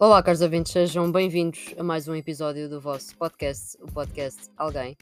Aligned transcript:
Olá, 0.00 0.22
caros 0.22 0.40
ouvintes, 0.42 0.70
sejam 0.70 1.10
bem-vindos 1.10 1.74
a 1.76 1.82
mais 1.82 2.06
um 2.06 2.14
episódio 2.14 2.68
do 2.68 2.80
vosso 2.80 3.16
podcast, 3.16 3.76
o 3.82 3.86
podcast 3.90 4.48
Alguém. 4.56 4.96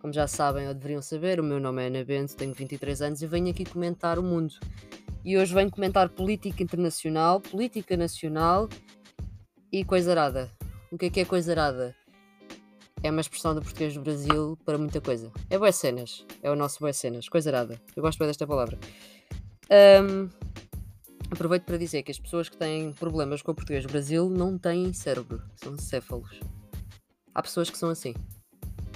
Como 0.00 0.12
já 0.12 0.28
sabem 0.28 0.68
ou 0.68 0.74
deveriam 0.74 1.02
saber, 1.02 1.40
o 1.40 1.42
meu 1.42 1.58
nome 1.58 1.82
é 1.82 1.88
Ana 1.88 2.04
Bento, 2.04 2.36
tenho 2.36 2.54
23 2.54 3.02
anos 3.02 3.20
e 3.20 3.26
venho 3.26 3.50
aqui 3.50 3.64
comentar 3.64 4.16
o 4.16 4.22
mundo. 4.22 4.54
E 5.24 5.36
hoje 5.36 5.52
venho 5.52 5.68
comentar 5.68 6.08
política 6.08 6.62
internacional, 6.62 7.40
política 7.40 7.96
nacional 7.96 8.68
e 9.72 9.84
coisa 9.84 10.12
arada. 10.12 10.48
O 10.92 10.96
que 10.96 11.06
é 11.06 11.10
que 11.10 11.18
é 11.18 11.24
coisa 11.24 11.50
arada? 11.50 11.96
É 13.02 13.10
uma 13.10 13.20
expressão 13.20 13.56
do 13.56 13.60
português 13.60 13.94
do 13.94 14.02
Brasil 14.02 14.56
para 14.64 14.78
muita 14.78 15.00
coisa. 15.00 15.32
É 15.50 15.58
boas 15.58 15.74
cenas, 15.74 16.24
é 16.44 16.48
o 16.48 16.54
nosso 16.54 16.78
boas 16.78 16.96
cenas, 16.96 17.28
coisa 17.28 17.50
arada. 17.50 17.82
Eu 17.96 18.04
gosto 18.04 18.20
bem 18.20 18.28
desta 18.28 18.46
palavra. 18.46 18.78
Um, 19.68 20.28
Aproveito 21.30 21.64
para 21.64 21.76
dizer 21.76 22.02
que 22.02 22.10
as 22.10 22.18
pessoas 22.18 22.48
que 22.48 22.56
têm 22.56 22.92
problemas 22.92 23.42
com 23.42 23.52
o 23.52 23.54
português 23.54 23.84
do 23.84 23.90
Brasil 23.90 24.30
não 24.30 24.56
têm 24.56 24.92
cérebro, 24.92 25.42
são 25.56 25.76
céfalos. 25.76 26.40
Há 27.34 27.42
pessoas 27.42 27.68
que 27.68 27.76
são 27.76 27.90
assim, 27.90 28.14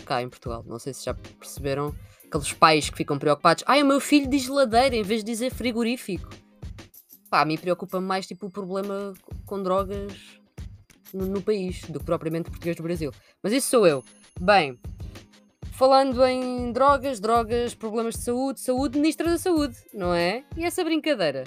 cá 0.06 0.22
em 0.22 0.28
Portugal. 0.28 0.64
Não 0.66 0.78
sei 0.78 0.94
se 0.94 1.04
já 1.04 1.14
perceberam 1.14 1.94
aqueles 2.26 2.52
pais 2.52 2.88
que 2.88 2.96
ficam 2.96 3.18
preocupados. 3.18 3.62
Ai, 3.66 3.82
o 3.82 3.86
meu 3.86 4.00
filho 4.00 4.28
diz 4.28 4.48
ladeira 4.48 4.96
em 4.96 5.02
vez 5.02 5.22
de 5.22 5.30
dizer 5.30 5.52
frigorífico. 5.52 6.30
Pá, 7.30 7.44
mim 7.44 7.56
preocupa 7.56 8.00
mais 8.00 8.26
tipo 8.26 8.46
o 8.46 8.50
problema 8.50 9.14
com 9.46 9.62
drogas 9.62 10.12
no, 11.12 11.26
no 11.26 11.42
país 11.42 11.82
do 11.82 11.98
que 11.98 12.04
propriamente 12.04 12.48
o 12.48 12.50
português 12.50 12.76
do 12.76 12.82
Brasil. 12.82 13.12
Mas 13.42 13.52
isso 13.52 13.68
sou 13.68 13.86
eu. 13.86 14.02
Bem, 14.40 14.78
falando 15.72 16.24
em 16.24 16.72
drogas, 16.72 17.20
drogas, 17.20 17.74
problemas 17.74 18.14
de 18.14 18.22
saúde, 18.22 18.60
saúde, 18.60 18.98
ministra 18.98 19.30
da 19.30 19.38
saúde, 19.38 19.76
não 19.92 20.14
é? 20.14 20.44
E 20.56 20.64
essa 20.64 20.82
brincadeira? 20.82 21.44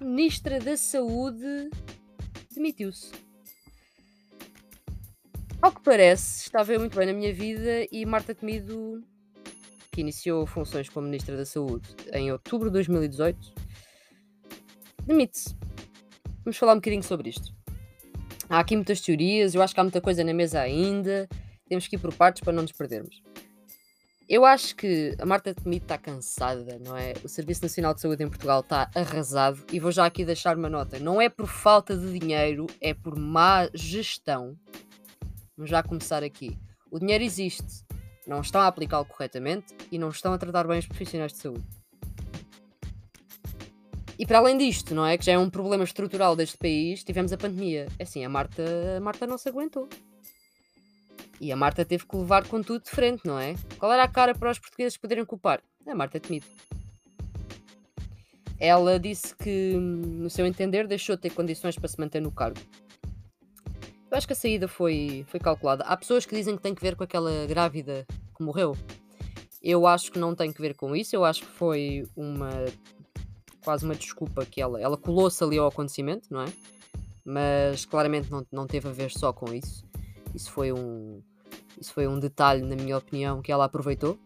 Ministra 0.00 0.58
da 0.58 0.78
Saúde 0.78 1.70
demitiu-se. 2.54 3.12
Ao 5.60 5.70
que 5.70 5.82
parece, 5.82 6.44
estava 6.44 6.72
eu 6.72 6.80
muito 6.80 6.96
bem 6.96 7.06
na 7.06 7.12
minha 7.12 7.34
vida 7.34 7.86
e 7.92 8.06
Marta 8.06 8.34
Temido, 8.34 9.04
que 9.92 10.00
iniciou 10.00 10.46
funções 10.46 10.88
como 10.88 11.06
Ministra 11.06 11.36
da 11.36 11.44
Saúde 11.44 11.94
em 12.14 12.32
outubro 12.32 12.70
de 12.70 12.74
2018, 12.74 13.52
demite-se. 15.04 15.54
Vamos 16.44 16.56
falar 16.56 16.72
um 16.72 16.76
bocadinho 16.76 17.02
sobre 17.02 17.28
isto. 17.28 17.54
Há 18.48 18.60
aqui 18.60 18.74
muitas 18.74 19.02
teorias, 19.02 19.54
eu 19.54 19.60
acho 19.60 19.74
que 19.74 19.80
há 19.80 19.84
muita 19.84 20.00
coisa 20.00 20.24
na 20.24 20.32
mesa 20.32 20.60
ainda. 20.60 21.28
Temos 21.68 21.86
que 21.86 21.96
ir 21.96 21.98
por 21.98 22.12
partes 22.14 22.42
para 22.42 22.54
não 22.54 22.62
nos 22.62 22.72
perdermos. 22.72 23.22
Eu 24.30 24.44
acho 24.44 24.76
que 24.76 25.16
a 25.18 25.26
Marta 25.26 25.52
Temido 25.52 25.86
está 25.86 25.98
cansada, 25.98 26.78
não 26.78 26.96
é? 26.96 27.14
O 27.24 27.28
Serviço 27.28 27.62
Nacional 27.62 27.92
de 27.92 28.00
Saúde 28.00 28.22
em 28.22 28.28
Portugal 28.28 28.60
está 28.60 28.88
arrasado 28.94 29.60
e 29.72 29.80
vou 29.80 29.90
já 29.90 30.06
aqui 30.06 30.24
deixar 30.24 30.56
uma 30.56 30.70
nota. 30.70 31.00
Não 31.00 31.20
é 31.20 31.28
por 31.28 31.48
falta 31.48 31.96
de 31.96 32.16
dinheiro, 32.16 32.68
é 32.80 32.94
por 32.94 33.18
má 33.18 33.68
gestão. 33.74 34.56
Vamos 35.56 35.68
já 35.68 35.82
começar 35.82 36.22
aqui. 36.22 36.56
O 36.92 37.00
dinheiro 37.00 37.24
existe, 37.24 37.84
não 38.24 38.40
estão 38.40 38.60
a 38.60 38.68
aplicá-lo 38.68 39.04
corretamente 39.04 39.74
e 39.90 39.98
não 39.98 40.10
estão 40.10 40.32
a 40.32 40.38
tratar 40.38 40.64
bem 40.64 40.78
os 40.78 40.86
profissionais 40.86 41.32
de 41.32 41.38
saúde. 41.38 41.66
E 44.16 44.24
para 44.24 44.38
além 44.38 44.56
disto, 44.56 44.94
não 44.94 45.04
é? 45.04 45.18
Que 45.18 45.24
já 45.24 45.32
é 45.32 45.38
um 45.38 45.50
problema 45.50 45.82
estrutural 45.82 46.36
deste 46.36 46.56
país, 46.56 47.02
tivemos 47.02 47.32
a 47.32 47.36
pandemia. 47.36 47.88
É 47.98 48.04
assim, 48.04 48.24
a 48.24 48.28
Marta, 48.28 48.62
a 48.96 49.00
Marta 49.00 49.26
não 49.26 49.36
se 49.36 49.48
aguentou. 49.48 49.88
E 51.40 51.50
a 51.50 51.56
Marta 51.56 51.84
teve 51.84 52.06
que 52.06 52.16
levar 52.16 52.46
com 52.46 52.62
tudo 52.62 52.84
de 52.84 52.90
frente, 52.90 53.22
não 53.24 53.38
é? 53.38 53.54
Qual 53.78 53.90
era 53.90 54.04
a 54.04 54.08
cara 54.08 54.34
para 54.34 54.50
os 54.50 54.58
portugueses 54.58 54.98
poderem 54.98 55.24
culpar? 55.24 55.62
A 55.86 55.94
Marta 55.94 56.20
Temido. 56.20 56.46
Ela 58.58 59.00
disse 59.00 59.34
que, 59.34 59.72
no 59.72 60.28
seu 60.28 60.44
entender, 60.44 60.86
deixou 60.86 61.16
de 61.16 61.22
ter 61.22 61.30
condições 61.30 61.76
para 61.76 61.88
se 61.88 61.98
manter 61.98 62.20
no 62.20 62.30
cargo. 62.30 62.60
Eu 64.10 64.18
acho 64.18 64.26
que 64.26 64.34
a 64.34 64.36
saída 64.36 64.68
foi, 64.68 65.24
foi 65.28 65.40
calculada. 65.40 65.82
Há 65.84 65.96
pessoas 65.96 66.26
que 66.26 66.34
dizem 66.34 66.56
que 66.56 66.62
tem 66.62 66.74
que 66.74 66.82
ver 66.82 66.94
com 66.94 67.04
aquela 67.04 67.46
grávida 67.46 68.06
que 68.36 68.44
morreu. 68.44 68.76
Eu 69.62 69.86
acho 69.86 70.12
que 70.12 70.18
não 70.18 70.34
tem 70.34 70.52
que 70.52 70.60
ver 70.60 70.74
com 70.74 70.94
isso. 70.94 71.16
Eu 71.16 71.24
acho 71.24 71.40
que 71.40 71.52
foi 71.52 72.06
uma 72.14 72.50
quase 73.64 73.84
uma 73.84 73.94
desculpa 73.94 74.44
que 74.44 74.60
ela, 74.60 74.80
ela 74.80 74.96
colou-se 74.96 75.42
ali 75.44 75.58
ao 75.58 75.68
acontecimento, 75.68 76.28
não 76.30 76.42
é? 76.42 76.52
Mas 77.24 77.84
claramente 77.84 78.30
não, 78.30 78.46
não 78.50 78.66
teve 78.66 78.88
a 78.88 78.92
ver 78.92 79.10
só 79.10 79.32
com 79.32 79.52
isso. 79.52 79.84
Isso 80.34 80.50
foi 80.50 80.72
um, 80.72 81.22
isso 81.80 81.94
foi 81.94 82.06
um 82.06 82.18
detalhe, 82.18 82.62
na 82.62 82.76
minha 82.76 82.98
opinião, 82.98 83.40
que 83.40 83.50
ela 83.50 83.64
aproveitou 83.64 84.18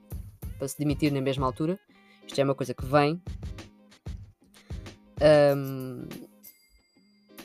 para 0.59 0.66
se 0.66 0.76
demitir 0.76 1.12
na 1.12 1.20
mesma 1.20 1.47
altura. 1.47 1.78
Isto 2.26 2.41
é 2.41 2.44
uma 2.44 2.54
coisa 2.54 2.75
que 2.75 2.84
vem. 2.84 3.22
Um, 5.56 6.09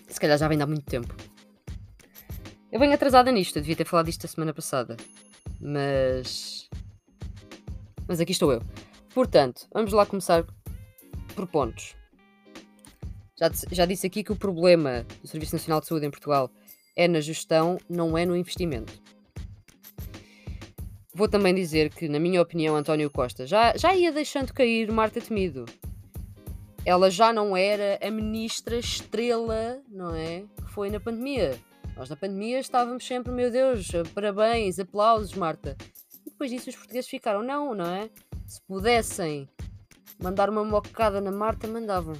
se 0.07 0.19
calhar 0.19 0.37
já 0.37 0.47
vem 0.47 0.59
há 0.61 0.65
muito 0.65 0.85
tempo. 0.85 1.15
Eu 2.71 2.79
venho 2.79 2.93
atrasada 2.93 3.31
nisto, 3.31 3.57
eu 3.57 3.61
devia 3.61 3.75
ter 3.75 3.85
falado 3.85 4.09
isto 4.09 4.25
a 4.25 4.29
semana 4.29 4.53
passada. 4.53 4.97
Mas. 5.59 6.67
Mas 8.07 8.19
aqui 8.19 8.31
estou 8.31 8.51
eu. 8.51 8.61
Portanto, 9.13 9.67
vamos 9.71 9.93
lá 9.93 10.05
começar 10.05 10.43
por 11.35 11.45
pontos. 11.47 11.95
Já, 13.39 13.51
já 13.71 13.85
disse 13.85 14.07
aqui 14.07 14.23
que 14.23 14.31
o 14.31 14.35
problema 14.35 15.05
do 15.21 15.27
Serviço 15.27 15.55
Nacional 15.55 15.79
de 15.81 15.87
Saúde 15.87 16.05
em 16.05 16.11
Portugal 16.11 16.49
é 16.95 17.07
na 17.07 17.21
gestão, 17.21 17.77
não 17.87 18.17
é 18.17 18.25
no 18.25 18.35
investimento. 18.35 18.91
Vou 21.19 21.28
também 21.28 21.53
dizer 21.53 21.90
que, 21.90 22.07
na 22.07 22.18
minha 22.18 22.41
opinião, 22.41 22.78
António 22.78 23.09
Costa 23.09 23.46
já, 23.46 23.75
já 23.75 23.94
ia 23.94 24.09
deixando 24.09 24.53
cair 24.53 24.90
Marta 24.90 25.19
Temido. 25.19 25.66
Ela 26.85 27.12
já 27.12 27.34
não 27.34 27.57
era 27.57 28.00
a 28.02 28.09
ministra 28.09 28.78
estrela, 28.78 29.81
não 29.90 30.16
é? 30.16 30.46
Que 30.63 30.72
foi 30.72 30.90
na 30.90 30.97
pandemia. 30.97 31.59
Nós 31.97 32.09
na 32.09 32.16
pandemia 32.16 32.57
estávamos 32.62 33.06
sempre, 33.06 33.34
meu 33.34 33.52
Deus, 33.52 33.90
parabéns, 34.16 34.80
aplausos, 34.80 35.34
Marta. 35.34 35.75
E 36.25 36.30
depois 36.30 36.52
disso 36.52 36.69
os 36.69 36.78
portugueses 36.78 37.09
ficaram, 37.09 37.44
não, 37.44 37.75
não 37.75 37.86
é? 37.86 38.09
Se 38.47 38.62
pudessem 38.62 39.50
mandar 40.24 40.50
uma 40.50 40.63
mocada 40.63 41.19
na 41.19 41.34
Marta, 41.34 41.68
mandavam. 41.68 42.16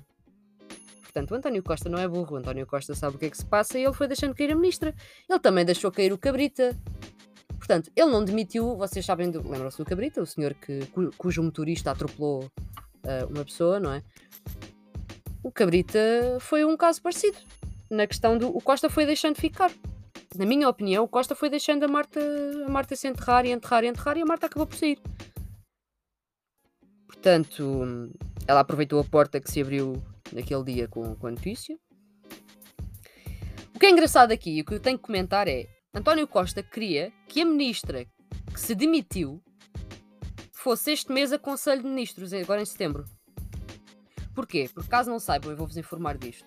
Portanto, 1.04 1.32
o 1.32 1.36
António 1.36 1.64
Costa 1.64 1.88
não 1.88 2.00
é 2.00 2.06
burro, 2.06 2.36
o 2.36 2.38
António 2.40 2.68
Costa 2.68 2.94
sabe 2.94 3.16
o 3.16 3.20
que 3.20 3.28
é 3.28 3.30
que 3.30 3.38
se 3.38 3.46
passa 3.46 3.80
e 3.80 3.86
ele 3.86 3.94
foi 3.94 4.10
deixando 4.10 4.36
cair 4.36 4.52
a 4.52 4.56
ministra. 4.56 4.94
Ele 5.30 5.40
também 5.40 5.64
deixou 5.64 5.90
cair 5.90 6.12
o 6.12 6.18
Cabrita. 6.18 6.78
Portanto, 7.70 7.92
ele 7.96 8.10
não 8.10 8.26
demitiu, 8.26 8.76
vocês 8.76 9.06
sabem, 9.06 9.30
do, 9.30 9.48
lembram-se 9.48 9.78
do 9.78 9.86
Cabrita, 9.86 10.20
o 10.20 10.26
senhor 10.26 10.56
que, 10.56 10.88
cu, 10.88 11.12
cujo 11.16 11.44
motorista 11.44 11.92
atropelou 11.92 12.46
uh, 12.46 13.28
uma 13.30 13.46
pessoa, 13.46 13.80
não 13.80 13.94
é? 13.94 14.02
O 15.44 15.52
Cabrita 15.52 16.00
foi 16.40 16.66
um 16.66 16.76
caso 16.76 17.00
parecido. 17.00 17.38
Na 17.88 18.08
questão 18.08 18.40
do. 18.40 18.50
O 18.50 18.60
Costa 18.60 18.90
foi 18.90 19.06
deixando 19.06 19.36
ficar. 19.36 19.72
Na 20.36 20.48
minha 20.48 20.68
opinião, 20.68 21.04
o 21.04 21.08
Costa 21.08 21.36
foi 21.36 21.48
deixando 21.48 21.84
a 21.84 21.88
Marta, 21.88 22.20
a 22.66 22.72
Marta 22.72 22.96
se 22.96 23.08
enterrar 23.08 23.46
e 23.46 23.52
enterrar 23.52 23.84
e 23.84 23.88
enterrar 23.88 24.18
e 24.18 24.22
a 24.24 24.26
Marta 24.26 24.48
acabou 24.48 24.66
por 24.66 24.76
sair. 24.76 25.00
Portanto, 27.06 28.12
ela 28.48 28.62
aproveitou 28.62 29.00
a 29.00 29.04
porta 29.04 29.40
que 29.40 29.52
se 29.52 29.62
abriu 29.62 30.02
naquele 30.34 30.64
dia 30.64 30.88
com, 30.88 31.14
com 31.14 31.28
a 31.28 31.32
notícia. 31.32 31.78
O 33.76 33.78
que 33.78 33.86
é 33.86 33.92
engraçado 33.92 34.32
aqui 34.32 34.58
e 34.58 34.62
o 34.62 34.66
que 34.66 34.74
eu 34.74 34.80
tenho 34.80 34.98
que 34.98 35.04
comentar 35.04 35.48
é 35.48 35.68
António 35.92 36.28
Costa 36.28 36.62
queria 36.62 37.12
que 37.28 37.42
a 37.42 37.46
ministra 37.46 38.06
que 38.54 38.60
se 38.60 38.76
demitiu 38.76 39.42
fosse 40.54 40.92
este 40.92 41.12
mês 41.12 41.34
a 41.34 41.40
Conselho 41.40 41.82
de 41.82 41.88
Ministros, 41.88 42.32
agora 42.32 42.62
em 42.62 42.66
setembro. 42.66 43.06
Porquê? 44.36 44.70
Porque 44.72 44.90
caso 44.90 45.10
não 45.10 45.20
saibam, 45.20 45.50
eu 45.50 45.58
vou-vos 45.58 45.78
informar 45.78 46.16
disto. 46.16 46.46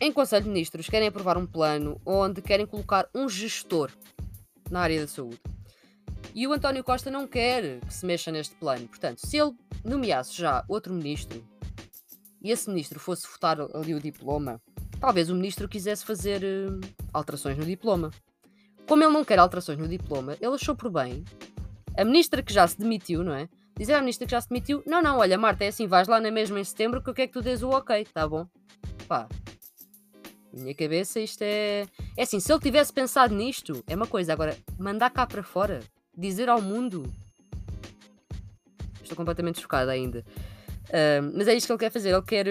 Em 0.00 0.12
Conselho 0.12 0.44
de 0.44 0.50
Ministros 0.50 0.88
querem 0.88 1.06
aprovar 1.06 1.38
um 1.38 1.46
plano 1.46 2.00
onde 2.04 2.42
querem 2.42 2.66
colocar 2.66 3.08
um 3.14 3.28
gestor 3.28 3.92
na 4.68 4.80
área 4.80 5.00
da 5.00 5.06
saúde. 5.06 5.40
E 6.34 6.44
o 6.46 6.52
António 6.52 6.82
Costa 6.82 7.08
não 7.08 7.26
quer 7.26 7.80
que 7.80 7.94
se 7.94 8.04
mexa 8.04 8.32
neste 8.32 8.56
plano. 8.56 8.88
Portanto, 8.88 9.24
se 9.24 9.36
ele 9.36 9.54
nomeasse 9.84 10.36
já 10.36 10.64
outro 10.68 10.92
ministro 10.92 11.46
e 12.42 12.50
esse 12.50 12.68
ministro 12.68 12.98
fosse 12.98 13.28
votar 13.28 13.58
ali 13.60 13.94
o 13.94 14.00
diploma 14.00 14.60
talvez 15.06 15.30
o 15.30 15.36
ministro 15.36 15.68
quisesse 15.68 16.04
fazer 16.04 16.42
uh, 16.42 16.80
alterações 17.12 17.56
no 17.56 17.64
diploma. 17.64 18.10
Como 18.88 19.04
ele 19.04 19.12
não 19.12 19.24
quer 19.24 19.38
alterações 19.38 19.78
no 19.78 19.86
diploma, 19.86 20.36
ele 20.40 20.52
achou 20.52 20.74
por 20.74 20.90
bem 20.90 21.24
a 21.96 22.04
ministra 22.04 22.42
que 22.42 22.52
já 22.52 22.66
se 22.66 22.76
demitiu, 22.76 23.22
não 23.22 23.32
é? 23.32 23.48
Dizer 23.78 23.94
à 23.94 24.00
ministra 24.00 24.26
que 24.26 24.32
já 24.32 24.40
se 24.40 24.48
demitiu: 24.48 24.82
não, 24.84 25.00
não, 25.00 25.18
olha, 25.18 25.38
Marta, 25.38 25.62
é 25.62 25.68
assim, 25.68 25.86
vais 25.86 26.08
lá 26.08 26.20
na 26.20 26.32
mesma 26.32 26.58
em 26.58 26.64
setembro 26.64 27.00
que 27.00 27.08
eu 27.08 27.14
quero 27.14 27.28
que 27.28 27.34
tu 27.34 27.40
dês 27.40 27.62
o 27.62 27.68
ok, 27.68 28.04
tá 28.12 28.26
bom? 28.26 28.48
Pá, 29.06 29.28
minha 30.52 30.74
cabeça 30.74 31.20
isto 31.20 31.42
é. 31.42 31.86
É 32.16 32.24
assim, 32.24 32.40
se 32.40 32.52
ele 32.52 32.60
tivesse 32.60 32.92
pensado 32.92 33.32
nisto, 33.32 33.84
é 33.86 33.94
uma 33.94 34.08
coisa. 34.08 34.32
Agora, 34.32 34.58
mandar 34.76 35.10
cá 35.10 35.24
para 35.24 35.44
fora, 35.44 35.84
dizer 36.18 36.48
ao 36.48 36.60
mundo. 36.60 37.04
Estou 39.00 39.16
completamente 39.16 39.60
chocada 39.60 39.92
ainda. 39.92 40.24
Uh, 40.88 41.30
mas 41.32 41.46
é 41.46 41.54
isto 41.54 41.68
que 41.68 41.72
ele 41.74 41.78
quer 41.78 41.92
fazer. 41.92 42.10
Ele 42.10 42.22
quer. 42.22 42.46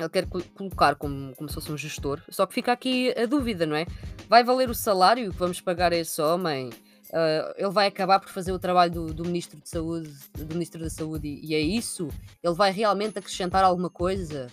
Ele 0.00 0.08
quer 0.08 0.26
colocar 0.26 0.94
como, 0.94 1.34
como 1.36 1.48
se 1.48 1.54
fosse 1.54 1.70
um 1.70 1.76
gestor, 1.76 2.20
só 2.28 2.46
que 2.46 2.54
fica 2.54 2.72
aqui 2.72 3.14
a 3.16 3.26
dúvida, 3.26 3.66
não 3.66 3.76
é? 3.76 3.86
Vai 4.28 4.42
valer 4.42 4.70
o 4.70 4.74
salário 4.74 5.30
que 5.30 5.38
vamos 5.38 5.60
pagar 5.60 5.92
a 5.92 5.96
esse 5.96 6.20
homem? 6.20 6.70
Uh, 7.10 7.52
ele 7.56 7.70
vai 7.70 7.88
acabar 7.88 8.20
por 8.20 8.28
fazer 8.28 8.52
o 8.52 8.58
trabalho 8.58 8.92
do, 8.92 9.14
do, 9.14 9.24
Ministro 9.24 9.60
de 9.60 9.68
Saúde, 9.68 10.12
do 10.32 10.54
Ministro 10.54 10.80
da 10.80 10.88
Saúde, 10.88 11.26
e, 11.26 11.46
e, 11.50 11.54
é 11.56 11.60
isso? 11.60 12.08
Ele 12.42 12.54
vai 12.54 12.70
realmente 12.70 13.18
acrescentar 13.18 13.64
alguma 13.64 13.90
coisa? 13.90 14.46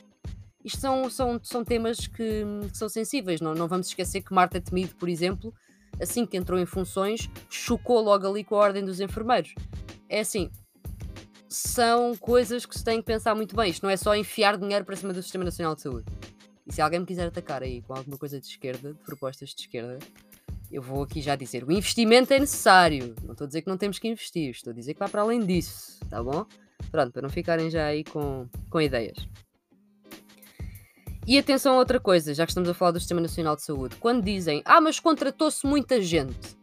isto 0.68 0.82
são, 0.82 1.10
são, 1.10 1.40
são 1.42 1.64
temas 1.64 2.08
que, 2.08 2.44
que 2.70 2.78
são 2.78 2.90
sensíveis. 2.90 3.40
Não, 3.40 3.54
não 3.56 3.68
vamos 3.68 3.88
esquecer 3.88 4.22
que 4.22 4.34
Marta 4.34 4.60
Temido, 4.60 4.96
por 4.96 5.08
exemplo, 5.08 5.54
assim 6.00 6.26
que 6.26 6.36
entrou 6.36 6.60
em 6.60 6.66
funções, 6.66 7.30
chocou 7.50 8.02
logo 8.02 8.28
ali 8.28 8.44
com 8.44 8.56
a 8.56 8.60
ordem 8.60 8.84
dos 8.84 9.00
enfermeiros. 9.00 9.56
É 10.10 10.20
assim, 10.20 10.52
são 11.50 12.16
coisas 12.16 12.66
que 12.66 12.78
se 12.78 12.84
tem 12.84 13.00
que 13.00 13.06
pensar 13.06 13.36
muito 13.36 13.56
bem. 13.56 13.70
Isto 13.72 13.84
não 13.84 13.90
é 13.90 13.98
só 13.98 14.16
enfiar 14.16 14.58
dinheiro 14.58 14.84
para 14.86 14.96
cima 14.96 15.14
do 15.14 15.22
Sistema 15.22 15.44
Nacional 15.44 15.76
de 15.76 15.82
Saúde. 15.82 16.06
E 16.66 16.74
se 16.74 16.82
alguém 16.82 17.00
me 17.00 17.06
quiser 17.06 17.28
atacar 17.28 17.64
aí 17.64 17.82
com 17.82 17.94
alguma 17.94 18.18
coisa 18.18 18.40
de 18.40 18.48
esquerda, 18.48 18.94
de 18.94 19.00
propostas 19.00 19.50
de 19.50 19.62
esquerda, 19.62 20.00
eu 20.70 20.82
vou 20.82 21.04
aqui 21.04 21.22
já 21.22 21.36
dizer: 21.36 21.64
o 21.64 21.72
investimento 21.72 22.34
é 22.34 22.40
necessário. 22.40 23.16
Não 23.24 23.32
estou 23.32 23.46
a 23.46 23.48
dizer 23.48 23.62
que 23.62 23.70
não 23.70 23.78
temos 23.78 23.98
que 24.00 24.08
investir, 24.08 24.50
estou 24.50 24.72
a 24.72 24.76
dizer 24.76 24.94
que 24.94 25.00
vai 25.00 25.10
para 25.10 25.22
além 25.22 25.46
disso, 25.46 26.00
tá 26.10 26.22
bom? 26.22 26.46
Pronto, 26.92 27.12
para 27.12 27.22
não 27.22 27.30
ficarem 27.30 27.70
já 27.70 27.86
aí 27.86 28.04
com, 28.04 28.48
com 28.70 28.82
ideias. 28.82 29.18
E 31.26 31.38
atenção 31.38 31.76
a 31.76 31.78
outra 31.78 32.00
coisa, 32.00 32.34
já 32.34 32.46
que 32.46 32.52
estamos 32.52 32.70
a 32.70 32.74
falar 32.74 32.92
do 32.92 33.00
Sistema 33.00 33.20
Nacional 33.20 33.56
de 33.56 33.64
Saúde. 33.64 33.98
Quando 33.98 34.24
dizem, 34.24 34.62
ah, 34.64 34.80
mas 34.80 35.00
contratou-se 35.00 35.66
muita 35.66 36.02
gente. 36.02 36.58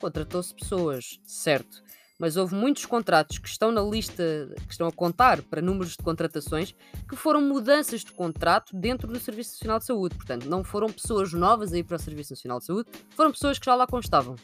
Contratou-se 0.00 0.52
pessoas, 0.54 1.20
certo 1.24 1.85
mas 2.18 2.36
houve 2.36 2.54
muitos 2.54 2.86
contratos 2.86 3.38
que 3.38 3.48
estão 3.48 3.70
na 3.70 3.82
lista, 3.82 4.22
que 4.66 4.72
estão 4.72 4.86
a 4.86 4.92
contar 4.92 5.42
para 5.42 5.60
números 5.60 5.92
de 5.92 5.98
contratações, 5.98 6.74
que 7.08 7.16
foram 7.16 7.40
mudanças 7.40 8.02
de 8.02 8.12
contrato 8.12 8.74
dentro 8.74 9.06
do 9.06 9.18
Serviço 9.20 9.52
Nacional 9.52 9.78
de 9.78 9.84
Saúde. 9.84 10.14
Portanto, 10.14 10.48
não 10.48 10.64
foram 10.64 10.90
pessoas 10.90 11.32
novas 11.32 11.72
a 11.72 11.78
ir 11.78 11.84
para 11.84 11.96
o 11.96 12.00
Serviço 12.00 12.32
Nacional 12.32 12.58
de 12.58 12.66
Saúde, 12.66 12.90
foram 13.10 13.32
pessoas 13.32 13.58
que 13.58 13.66
já 13.66 13.74
lá 13.74 13.86
constavam. 13.86 14.36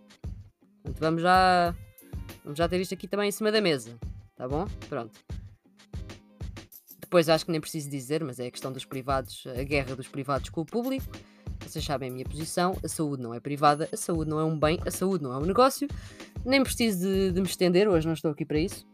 Portanto, 0.83 1.01
vamos 1.01 1.23
já, 1.23 1.75
vamos 2.45 2.59
já 2.59 2.69
ter 2.69 2.81
isto 2.81 2.95
aqui 2.95 3.09
também 3.09 3.29
em 3.29 3.33
cima 3.33 3.51
da 3.51 3.61
mesa. 3.61 3.97
Tá 4.37 4.49
bom? 4.49 4.67
Pronto. 4.89 5.13
Depois 7.01 7.29
acho 7.29 7.45
que 7.45 7.53
nem 7.53 7.61
preciso 7.61 7.91
dizer, 7.91 8.25
mas 8.25 8.41
é 8.41 8.47
a 8.47 8.51
questão 8.51 8.73
dos 8.73 8.85
privados, 8.85 9.45
a 9.47 9.63
guerra 9.63 9.95
dos 9.95 10.09
privados 10.09 10.49
com 10.49 10.63
o 10.63 10.67
público. 10.67 11.07
Vocês 11.61 11.85
sabem 11.85 12.11
a 12.11 12.13
minha 12.13 12.25
posição: 12.25 12.77
a 12.83 12.89
saúde 12.89 13.23
não 13.23 13.33
é 13.35 13.41
privada, 13.41 13.89
a 13.93 13.97
saúde 13.97 14.31
não 14.31 14.41
é 14.41 14.45
um 14.45 14.59
bem, 14.59 14.81
a 14.85 14.91
saúde 14.91 15.23
não 15.23 15.33
é 15.33 15.37
um 15.37 15.47
negócio. 15.47 15.87
Nem 16.45 16.63
preciso 16.63 17.01
de, 17.01 17.33
de 17.33 17.41
me 17.41 17.47
estender, 17.47 17.89
hoje 17.89 18.07
não 18.07 18.15
estou 18.15 18.31
aqui 18.31 18.45
para 18.45 18.59
isso. 18.59 18.87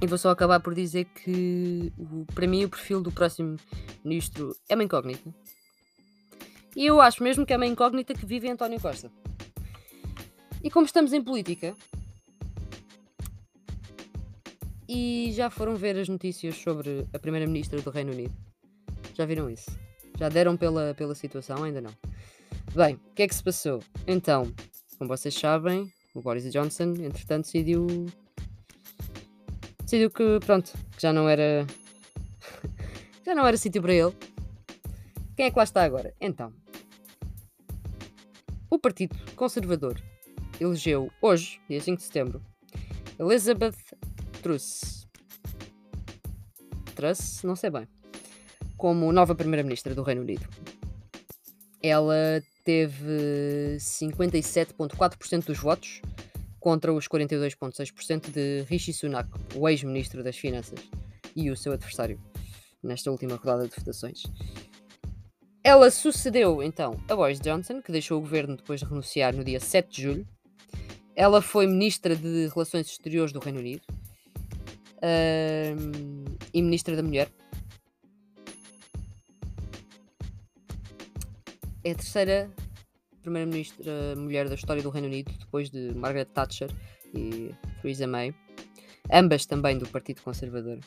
E 0.00 0.06
vou 0.06 0.18
só 0.18 0.30
acabar 0.30 0.60
por 0.60 0.74
dizer 0.74 1.04
que, 1.04 1.92
para 2.34 2.46
mim, 2.46 2.64
o 2.64 2.68
perfil 2.68 3.00
do 3.00 3.12
próximo 3.12 3.56
ministro 4.04 4.54
é 4.68 4.74
uma 4.74 4.84
incógnita. 4.84 5.32
E 6.74 6.86
eu 6.86 7.00
acho 7.00 7.22
mesmo 7.22 7.46
que 7.46 7.52
é 7.52 7.56
uma 7.56 7.66
incógnita 7.66 8.14
que 8.14 8.26
vive 8.26 8.50
António 8.50 8.80
Costa. 8.80 9.10
E 10.62 10.70
como 10.70 10.86
estamos 10.86 11.12
em 11.12 11.22
política, 11.22 11.76
e 14.88 15.30
já 15.32 15.50
foram 15.50 15.76
ver 15.76 15.96
as 15.98 16.08
notícias 16.08 16.56
sobre 16.56 17.06
a 17.12 17.18
Primeira-Ministra 17.18 17.80
do 17.80 17.90
Reino 17.90 18.12
Unido? 18.12 18.34
Já 19.14 19.24
viram 19.24 19.48
isso? 19.48 19.70
Já 20.18 20.28
deram 20.28 20.56
pela, 20.56 20.94
pela 20.94 21.14
situação? 21.14 21.64
Ainda 21.64 21.80
não. 21.80 21.94
Bem, 22.74 22.94
o 22.94 23.14
que 23.14 23.22
é 23.22 23.28
que 23.28 23.34
se 23.34 23.42
passou? 23.42 23.82
Então, 24.06 24.52
como 24.98 25.08
vocês 25.08 25.34
sabem, 25.34 25.92
o 26.14 26.20
Boris 26.20 26.50
Johnson, 26.50 26.94
entretanto, 26.98 27.44
decidiu. 27.44 27.86
decidiu 29.80 30.10
que, 30.10 30.38
pronto, 30.44 30.72
que 30.96 31.02
já 31.02 31.12
não 31.12 31.28
era. 31.28 31.66
já 33.24 33.34
não 33.34 33.46
era 33.46 33.56
sítio 33.56 33.82
para 33.82 33.94
ele. 33.94 34.14
Quem 35.36 35.46
é 35.46 35.50
que 35.50 35.56
lá 35.56 35.64
está 35.64 35.82
agora? 35.82 36.14
Então, 36.20 36.52
o 38.70 38.78
Partido 38.78 39.16
Conservador 39.34 40.00
elegeu 40.60 41.10
hoje, 41.20 41.60
dia 41.68 41.80
5 41.80 41.96
de 41.96 42.04
setembro, 42.04 42.42
Elizabeth 43.18 43.76
Truss. 44.42 45.06
Truss, 46.94 47.42
não 47.42 47.56
sei 47.56 47.70
bem. 47.70 47.88
Como 48.76 49.12
nova 49.12 49.34
Primeira-Ministra 49.34 49.94
do 49.94 50.02
Reino 50.02 50.22
Unido. 50.22 50.46
Ela 51.82 52.42
teve 52.64 53.76
57,4% 53.78 55.44
dos 55.44 55.58
votos 55.58 56.00
contra 56.60 56.92
os 56.92 57.08
42,6% 57.08 58.30
de 58.30 58.62
Rishi 58.68 58.92
Sunak, 58.92 59.28
o 59.54 59.68
ex-ministro 59.68 60.22
das 60.22 60.36
Finanças, 60.36 60.78
e 61.34 61.50
o 61.50 61.56
seu 61.56 61.72
adversário 61.72 62.20
nesta 62.82 63.10
última 63.10 63.36
rodada 63.36 63.66
de 63.66 63.74
votações. 63.74 64.22
Ela 65.64 65.90
sucedeu 65.90 66.62
então 66.62 67.00
a 67.08 67.14
Boris 67.14 67.40
Johnson, 67.40 67.80
que 67.80 67.92
deixou 67.92 68.18
o 68.18 68.20
governo 68.20 68.56
depois 68.56 68.80
de 68.80 68.86
renunciar 68.86 69.34
no 69.34 69.44
dia 69.44 69.60
7 69.60 69.88
de 69.88 70.02
julho. 70.02 70.28
Ela 71.14 71.40
foi 71.40 71.66
ministra 71.66 72.16
de 72.16 72.48
Relações 72.48 72.88
Exteriores 72.88 73.32
do 73.32 73.38
Reino 73.38 73.60
Unido 73.60 73.82
um, 75.02 76.36
e 76.52 76.62
ministra 76.62 76.96
da 76.96 77.02
Mulher. 77.02 77.28
É 81.84 81.90
a 81.90 81.94
terceira 81.94 82.50
primeira-ministra 83.22 84.16
mulher 84.16 84.48
da 84.48 84.54
história 84.54 84.82
do 84.82 84.90
Reino 84.90 85.08
Unido, 85.08 85.32
depois 85.38 85.70
de 85.70 85.94
Margaret 85.94 86.26
Thatcher 86.26 86.70
e 87.14 87.54
Theresa 87.80 88.06
May, 88.06 88.34
ambas 89.12 89.46
também 89.46 89.78
do 89.78 89.88
Partido 89.88 90.22
Conservador. 90.22 90.78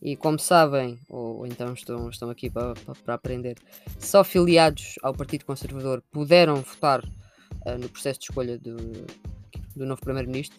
E 0.00 0.16
como 0.16 0.38
sabem, 0.38 0.98
ou, 1.08 1.46
então 1.46 1.72
estão, 1.72 2.08
estão 2.08 2.30
aqui 2.30 2.48
para, 2.48 2.74
para, 2.74 2.94
para, 2.94 3.14
aprender, 3.14 3.56
só 3.98 4.22
filiados 4.22 4.94
ao 5.02 5.12
Partido 5.12 5.44
Conservador 5.44 6.02
puderam 6.12 6.56
votar 6.56 7.04
uh, 7.04 7.78
no 7.80 7.88
processo 7.88 8.20
de 8.20 8.26
escolha 8.26 8.58
do, 8.58 8.76
do 9.74 9.84
novo 9.84 10.00
Primeiro-Ministro. 10.00 10.58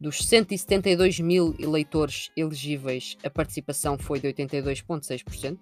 Dos 0.00 0.26
172 0.26 1.20
mil 1.20 1.54
eleitores 1.58 2.30
elegíveis, 2.36 3.16
a 3.22 3.30
participação 3.30 3.96
foi 3.96 4.18
de 4.18 4.28
82,6%. 4.28 5.56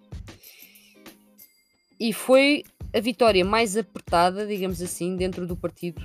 E 2.02 2.12
foi 2.12 2.64
a 2.92 2.98
vitória 2.98 3.44
mais 3.44 3.76
apertada, 3.76 4.44
digamos 4.44 4.82
assim, 4.82 5.14
dentro 5.14 5.46
do 5.46 5.56
Partido 5.56 6.02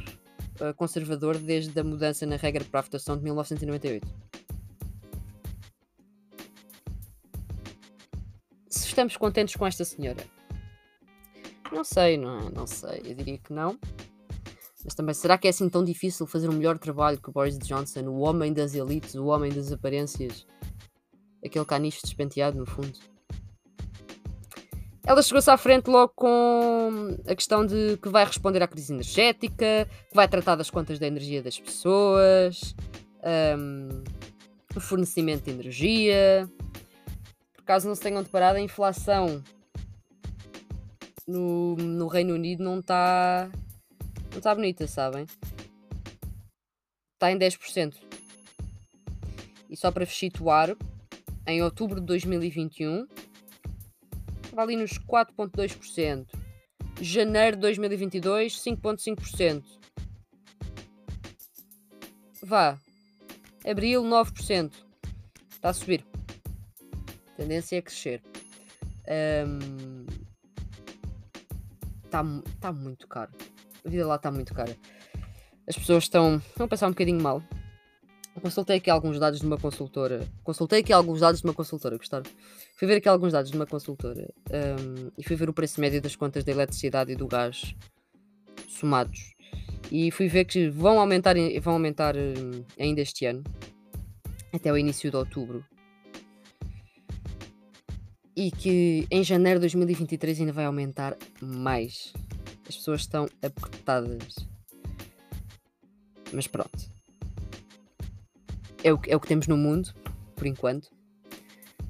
uh, 0.61 0.71
Conservador 0.75 1.39
desde 1.39 1.79
a 1.79 1.83
mudança 1.83 2.23
na 2.23 2.35
regra 2.35 2.63
para 2.63 2.81
a 2.81 2.83
votação 2.83 3.17
de 3.17 3.23
1998. 3.23 4.07
Se 8.69 8.85
estamos 8.85 9.17
contentes 9.17 9.55
com 9.55 9.65
esta 9.65 9.83
senhora? 9.83 10.23
Não 11.71 11.83
sei, 11.83 12.15
não, 12.15 12.47
é? 12.47 12.51
não 12.51 12.67
sei. 12.67 13.01
Eu 13.03 13.15
diria 13.15 13.39
que 13.39 13.51
não. 13.51 13.79
Mas 14.85 14.93
também, 14.93 15.15
será 15.15 15.35
que 15.35 15.47
é 15.47 15.49
assim 15.49 15.67
tão 15.67 15.83
difícil 15.83 16.27
fazer 16.27 16.47
um 16.47 16.53
melhor 16.53 16.77
trabalho 16.77 17.19
que 17.19 17.29
o 17.29 17.33
Boris 17.33 17.57
Johnson, 17.57 18.01
o 18.01 18.19
homem 18.19 18.53
das 18.53 18.75
elites, 18.75 19.15
o 19.15 19.25
homem 19.25 19.51
das 19.51 19.71
aparências? 19.71 20.45
Aquele 21.43 21.65
caniche 21.65 22.01
despenteado, 22.03 22.55
no 22.55 22.67
fundo. 22.67 23.16
Ela 25.07 25.21
chegou-se 25.21 25.49
à 25.49 25.55
frente 25.55 25.87
logo 25.87 26.11
com 26.13 27.17
a 27.25 27.33
questão 27.33 27.65
de 27.65 27.95
que 28.03 28.09
vai 28.09 28.25
responder 28.25 28.61
à 28.61 28.67
crise 28.67 28.91
energética, 28.91 29.87
que 30.09 30.13
vai 30.13 30.27
tratar 30.27 30.55
das 30.57 30.69
contas 30.69 30.99
da 30.99 31.07
energia 31.07 31.41
das 31.41 31.57
pessoas, 31.57 32.75
um, 33.57 34.03
o 34.75 34.81
fornecimento 34.81 35.45
de 35.45 35.51
energia. 35.51 36.45
Por 37.53 37.63
caso 37.63 37.87
não 37.87 37.95
se 37.95 38.01
tenham 38.01 38.21
deparado, 38.21 38.57
a 38.57 38.61
inflação 38.61 39.41
no, 41.25 41.77
no 41.77 42.07
Reino 42.07 42.33
Unido 42.33 42.61
não 42.61 42.79
está 42.79 43.49
não 44.31 44.39
está 44.39 44.53
bonita, 44.53 44.85
sabem? 44.87 45.25
Está 47.13 47.31
em 47.31 47.39
10%. 47.39 47.95
E 49.69 49.77
só 49.77 49.89
para 49.89 50.03
vos 50.03 50.19
situar, 50.19 50.75
em 51.47 51.63
outubro 51.63 52.01
de 52.01 52.07
2021 52.07 53.07
estava 54.57 54.63
ali 54.63 54.75
nos 54.75 54.97
4,2%. 54.97 56.25
Janeiro 56.99 57.57
de 57.57 57.61
2022, 57.61 58.59
5,5%. 58.59 59.63
Vá. 62.41 62.79
Abril, 63.63 64.03
9%. 64.03 64.73
Está 65.51 65.69
a 65.69 65.73
subir. 65.73 66.03
Tendência 67.35 67.75
é 67.77 67.81
crescer. 67.83 68.23
Está 72.03 72.23
um, 72.23 72.41
tá 72.59 72.71
muito 72.71 73.07
caro. 73.07 73.31
A 73.85 73.89
vida 73.89 74.07
lá 74.07 74.15
está 74.15 74.31
muito 74.31 74.55
cara. 74.55 74.75
As 75.67 75.77
pessoas 75.77 76.05
estão, 76.05 76.37
estão 76.37 76.65
a 76.65 76.69
passar 76.69 76.87
um 76.87 76.91
bocadinho 76.91 77.21
mal. 77.21 77.43
Consultei 78.41 78.77
aqui 78.77 78.89
alguns 78.89 79.19
dados 79.19 79.39
de 79.39 79.45
uma 79.45 79.57
consultora. 79.57 80.27
Consultei 80.43 80.79
aqui 80.79 80.93
alguns 80.93 81.21
dados 81.21 81.41
de 81.41 81.47
uma 81.47 81.53
consultora, 81.53 81.97
gostaram? 81.97 82.25
Fui 82.75 82.87
ver 82.87 82.97
aqui 82.97 83.09
alguns 83.09 83.33
dados 83.33 83.49
de 83.49 83.57
uma 83.57 83.65
consultora 83.65 84.31
um, 84.51 85.11
e 85.17 85.23
fui 85.23 85.35
ver 85.35 85.49
o 85.49 85.53
preço 85.53 85.81
médio 85.81 86.01
das 86.01 86.15
contas 86.15 86.43
da 86.43 86.51
eletricidade 86.51 87.11
e 87.11 87.15
do 87.15 87.27
gás 87.27 87.75
somados. 88.67 89.33
E 89.91 90.11
fui 90.11 90.27
ver 90.27 90.45
que 90.45 90.69
vão 90.69 90.99
aumentar, 90.99 91.35
vão 91.61 91.73
aumentar 91.73 92.15
um, 92.15 92.63
ainda 92.79 93.01
este 93.01 93.25
ano, 93.25 93.43
até 94.53 94.71
o 94.71 94.77
início 94.77 95.09
de 95.09 95.17
outubro. 95.17 95.65
E 98.35 98.51
que 98.51 99.07
em 99.09 99.23
janeiro 99.23 99.59
de 99.59 99.63
2023 99.63 100.41
ainda 100.41 100.53
vai 100.53 100.65
aumentar 100.65 101.17
mais. 101.41 102.13
As 102.69 102.75
pessoas 102.75 103.01
estão 103.01 103.27
apertadas. 103.41 104.35
Mas 106.31 106.45
pronto 106.45 106.96
é 108.83 108.93
o, 108.93 108.99
é 109.07 109.15
o 109.15 109.19
que 109.19 109.27
temos 109.27 109.47
no 109.47 109.57
mundo, 109.57 109.93
por 110.35 110.45
enquanto. 110.45 110.89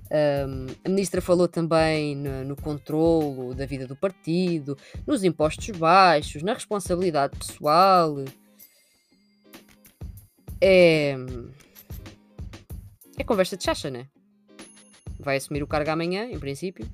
Um, 0.09 0.67
a 0.85 0.89
ministra 0.89 1.21
falou 1.21 1.47
também 1.47 2.15
no, 2.15 2.45
no 2.45 2.55
controlo 2.55 3.53
da 3.53 3.65
vida 3.65 3.85
do 3.85 3.95
partido, 3.95 4.77
nos 5.05 5.23
impostos 5.23 5.69
baixos, 5.77 6.43
na 6.43 6.53
responsabilidade 6.53 7.37
pessoal. 7.37 8.15
É. 10.61 11.15
É 13.17 13.23
conversa 13.23 13.57
de 13.57 13.63
chacha, 13.63 13.89
né? 13.89 14.07
Vai 15.19 15.37
assumir 15.37 15.63
o 15.63 15.67
cargo 15.67 15.89
amanhã, 15.89 16.25
em 16.25 16.39
princípio. 16.39 16.87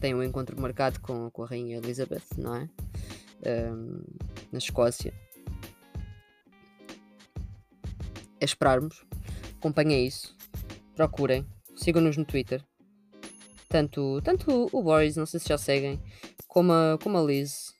Tem 0.00 0.14
um 0.14 0.22
encontro 0.22 0.58
marcado 0.60 0.98
com, 1.00 1.30
com 1.30 1.42
a 1.44 1.46
Rainha 1.46 1.76
Elizabeth, 1.76 2.24
não 2.38 2.56
é? 2.56 2.68
Um, 3.46 4.02
na 4.50 4.58
Escócia. 4.58 5.12
É 8.40 8.44
esperarmos. 8.44 9.04
Acompanhem 9.58 10.06
isso. 10.06 10.36
Procurem 10.94 11.46
Sigam-nos 11.76 12.16
no 12.16 12.24
Twitter. 12.24 12.64
Tanto, 13.68 14.20
tanto 14.22 14.68
o 14.72 14.82
Boris, 14.82 15.16
não 15.16 15.26
sei 15.26 15.38
se 15.38 15.48
já 15.48 15.58
seguem, 15.58 16.00
como 16.48 16.72
a, 16.72 16.98
como 17.02 17.18
a 17.18 17.22
Liz. 17.22 17.74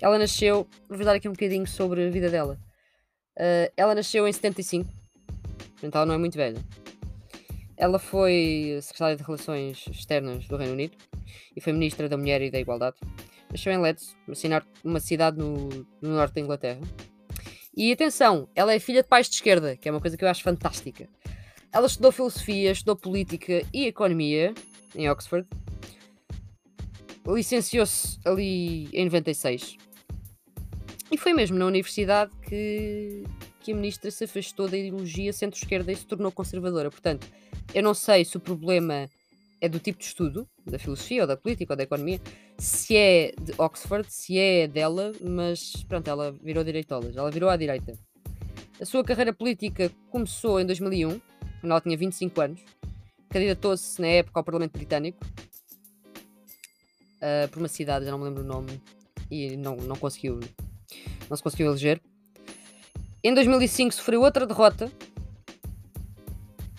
Ela 0.00 0.18
nasceu, 0.18 0.68
vou 0.88 1.04
dar 1.04 1.14
aqui 1.14 1.28
um 1.28 1.32
bocadinho 1.32 1.66
sobre 1.66 2.06
a 2.06 2.10
vida 2.10 2.28
dela. 2.28 2.58
Uh, 3.38 3.72
ela 3.76 3.94
nasceu 3.94 4.28
em 4.28 4.32
75, 4.32 4.90
portanto 5.72 5.94
ela 5.94 6.06
não 6.06 6.14
é 6.14 6.18
muito 6.18 6.36
velha. 6.36 6.62
Ela 7.78 7.98
foi 7.98 8.78
secretária 8.82 9.16
de 9.16 9.22
Relações 9.22 9.86
Externas 9.90 10.46
do 10.46 10.56
Reino 10.56 10.72
Unido 10.72 10.96
e 11.54 11.60
foi 11.60 11.72
ministra 11.72 12.08
da 12.08 12.16
Mulher 12.16 12.42
e 12.42 12.50
da 12.50 12.58
Igualdade. 12.58 12.96
Nasceu 13.50 13.72
em 13.72 13.80
Leeds, 13.80 14.16
uma 14.84 15.00
cidade 15.00 15.38
no, 15.38 15.68
no 16.02 16.10
norte 16.10 16.34
da 16.34 16.40
Inglaterra. 16.40 16.80
E 17.76 17.92
atenção, 17.92 18.48
ela 18.54 18.72
é 18.72 18.78
filha 18.78 19.02
de 19.02 19.08
pais 19.08 19.28
de 19.28 19.34
esquerda, 19.34 19.76
que 19.76 19.86
é 19.86 19.92
uma 19.92 20.00
coisa 20.00 20.16
que 20.16 20.24
eu 20.24 20.28
acho 20.28 20.42
fantástica. 20.42 21.06
Ela 21.70 21.86
estudou 21.86 22.10
filosofia, 22.10 22.70
estudou 22.70 22.96
política 22.96 23.62
e 23.70 23.84
economia 23.84 24.54
em 24.94 25.10
Oxford. 25.10 25.46
Licenciou-se 27.26 28.18
ali 28.24 28.88
em 28.94 29.04
96. 29.04 29.76
E 31.12 31.18
foi 31.18 31.34
mesmo 31.34 31.58
na 31.58 31.66
universidade 31.66 32.32
que, 32.48 33.24
que 33.60 33.72
a 33.72 33.74
ministra 33.74 34.10
se 34.10 34.24
afastou 34.24 34.68
da 34.68 34.78
ideologia 34.78 35.30
centro-esquerda 35.32 35.92
e 35.92 35.96
se 35.96 36.06
tornou 36.06 36.32
conservadora. 36.32 36.90
Portanto, 36.90 37.26
eu 37.74 37.82
não 37.82 37.92
sei 37.92 38.24
se 38.24 38.38
o 38.38 38.40
problema 38.40 39.10
é 39.66 39.68
do 39.68 39.78
tipo 39.78 39.98
de 39.98 40.04
estudo, 40.04 40.48
da 40.64 40.78
filosofia 40.78 41.22
ou 41.22 41.26
da 41.26 41.36
política 41.36 41.72
ou 41.72 41.76
da 41.76 41.82
economia, 41.82 42.20
se 42.58 42.96
é 42.96 43.32
de 43.40 43.52
Oxford, 43.58 44.06
se 44.10 44.38
é 44.38 44.66
dela, 44.66 45.12
mas 45.20 45.84
pronto, 45.88 46.08
ela 46.08 46.32
virou 46.32 46.64
direitolas, 46.64 47.16
ela 47.16 47.30
virou 47.30 47.50
à 47.50 47.56
direita. 47.56 47.92
A 48.80 48.84
sua 48.84 49.02
carreira 49.04 49.32
política 49.32 49.90
começou 50.10 50.60
em 50.60 50.66
2001, 50.66 51.20
quando 51.60 51.70
ela 51.70 51.80
tinha 51.80 51.96
25 51.96 52.40
anos. 52.40 52.60
Candidatou-se 53.28 54.00
na 54.00 54.06
época 54.06 54.40
ao 54.40 54.44
Parlamento 54.44 54.72
Britânico 54.72 55.18
uh, 57.16 57.48
por 57.50 57.58
uma 57.58 57.68
cidade, 57.68 58.04
já 58.04 58.10
não 58.10 58.18
me 58.18 58.24
lembro 58.24 58.42
o 58.42 58.46
nome, 58.46 58.80
e 59.30 59.56
não, 59.56 59.76
não 59.76 59.96
conseguiu 59.96 60.40
não 61.28 61.36
se 61.36 61.42
conseguiu 61.42 61.66
eleger. 61.66 62.00
Em 63.22 63.34
2005 63.34 63.94
sofreu 63.94 64.22
outra 64.22 64.46
derrota. 64.46 64.90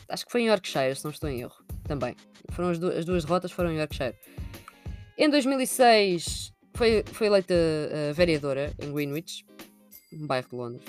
Acho 0.08 0.25
que 0.25 0.32
foi 0.32 0.41
em 0.41 0.48
Yorkshire, 0.48 0.96
se 0.96 1.03
não 1.03 1.12
estou 1.12 1.29
em 1.29 1.41
erro. 1.41 1.56
Também. 1.84 2.15
Foram 2.51 2.70
as, 2.70 2.80
du 2.80 2.88
as 2.89 3.06
duas 3.06 3.25
derrotas 3.25 3.51
foram 3.51 3.72
em 3.72 3.77
Yorkshire. 3.77 4.16
Em 5.18 5.30
2006 5.30 6.54
foi, 6.75 7.04
foi 7.12 7.27
eleita 7.27 7.54
uh, 7.54 8.13
vereadora 8.13 8.72
em 8.80 8.92
Greenwich, 8.92 9.46
um 10.13 10.27
bairro 10.27 10.48
de 10.48 10.56
Londres. 10.56 10.86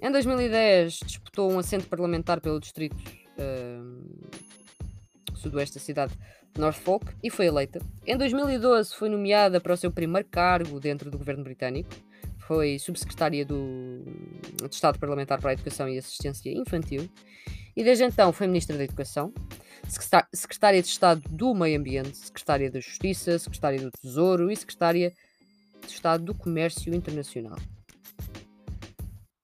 Em 0.00 0.12
2010 0.12 1.00
disputou 1.04 1.50
um 1.52 1.58
assento 1.58 1.88
parlamentar 1.88 2.40
pelo 2.40 2.60
distrito 2.60 2.96
uh, 2.96 4.38
sudoeste 5.34 5.74
da 5.74 5.80
cidade 5.80 6.12
de 6.54 6.60
Norfolk 6.60 7.06
e 7.22 7.30
foi 7.30 7.46
eleita. 7.46 7.80
Em 8.06 8.16
2012 8.16 8.94
foi 8.94 9.08
nomeada 9.08 9.60
para 9.60 9.72
o 9.72 9.76
seu 9.76 9.90
primeiro 9.90 10.28
cargo 10.30 10.78
dentro 10.78 11.10
do 11.10 11.18
governo 11.18 11.42
britânico. 11.42 11.90
Foi 12.38 12.78
subsecretária 12.78 13.44
do, 13.44 14.04
do 14.56 14.70
Estado 14.70 14.98
Parlamentar 14.98 15.40
para 15.40 15.50
a 15.50 15.52
Educação 15.52 15.88
e 15.88 15.98
Assistência 15.98 16.50
Infantil. 16.50 17.08
E 17.78 17.84
desde 17.84 18.02
então 18.02 18.32
foi 18.32 18.48
Ministra 18.48 18.76
da 18.76 18.82
Educação, 18.82 19.32
Secretária 20.32 20.82
de 20.82 20.88
Estado 20.88 21.22
do 21.30 21.54
Meio 21.54 21.78
Ambiente, 21.78 22.16
Secretária 22.16 22.68
da 22.68 22.80
Justiça, 22.80 23.38
Secretária 23.38 23.80
do 23.80 23.92
Tesouro 23.92 24.50
e 24.50 24.56
Secretária 24.56 25.12
de 25.86 25.92
Estado 25.92 26.24
do 26.24 26.34
Comércio 26.34 26.92
Internacional. 26.92 27.56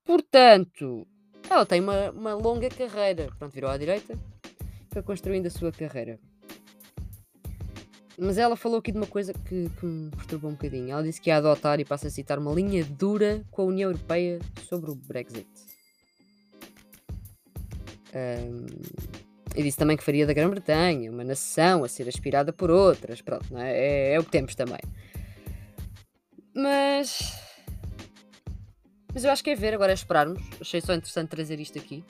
Portanto, 0.05 1.07
ela 1.49 1.65
tem 1.65 1.81
uma, 1.81 2.11
uma 2.11 2.35
longa 2.35 2.69
carreira. 2.71 3.29
Pronto, 3.39 3.55
virou 3.55 3.71
à 3.71 3.79
direita, 3.79 4.19
foi 4.91 5.01
construindo 5.01 5.47
a 5.47 5.51
sua 5.51 5.71
carreira. 5.71 6.19
Mas 8.19 8.37
ela 8.37 8.57
falou 8.57 8.81
aqui 8.81 8.91
de 8.91 8.99
uma 8.99 9.07
coisa 9.07 9.33
que, 9.33 9.71
que, 9.79 9.87
me 9.87 10.11
perturbou 10.11 10.51
um 10.51 10.55
bocadinho. 10.55 10.91
Ela 10.91 11.05
disse 11.05 11.21
que 11.21 11.31
ia 11.31 11.37
adotar, 11.37 11.79
e 11.79 11.85
passa 11.85 12.09
a 12.09 12.11
citar, 12.11 12.41
uma 12.41 12.53
linha 12.53 12.85
dura 12.85 13.45
com 13.53 13.63
a 13.63 13.67
União 13.67 13.93
Europeia 13.93 14.41
sobre 14.69 14.91
o 14.91 14.97
Brexit. 14.97 15.47
Um, 18.15 18.67
e 19.57 19.63
disse 19.63 19.77
também 19.77 19.97
que 19.97 20.05
faria 20.05 20.27
da 20.27 20.33
Grã-Bretanha 20.33 21.11
uma 21.11 21.25
nação 21.25 21.85
a 21.85 21.89
ser 21.89 22.09
aspirada 22.09 22.53
por 22.53 22.71
outras. 22.71 23.21
Pronto, 23.21 23.57
é? 23.57 24.11
É, 24.11 24.15
é 24.15 24.19
o 24.19 24.25
que 24.25 24.31
temos 24.31 24.55
também. 24.55 24.81
Mas 26.55 27.45
mas 29.15 29.23
eu 29.25 29.31
acho 29.31 29.45
que 29.45 29.51
é 29.51 29.55
ver, 29.55 29.73
agora 29.73 29.93
é 29.93 29.95
esperarmos. 29.95 30.43
Achei 30.61 30.81
só 30.81 30.93
interessante 30.93 31.29
trazer 31.29 31.61
isto 31.61 31.79
aqui. 31.79 32.05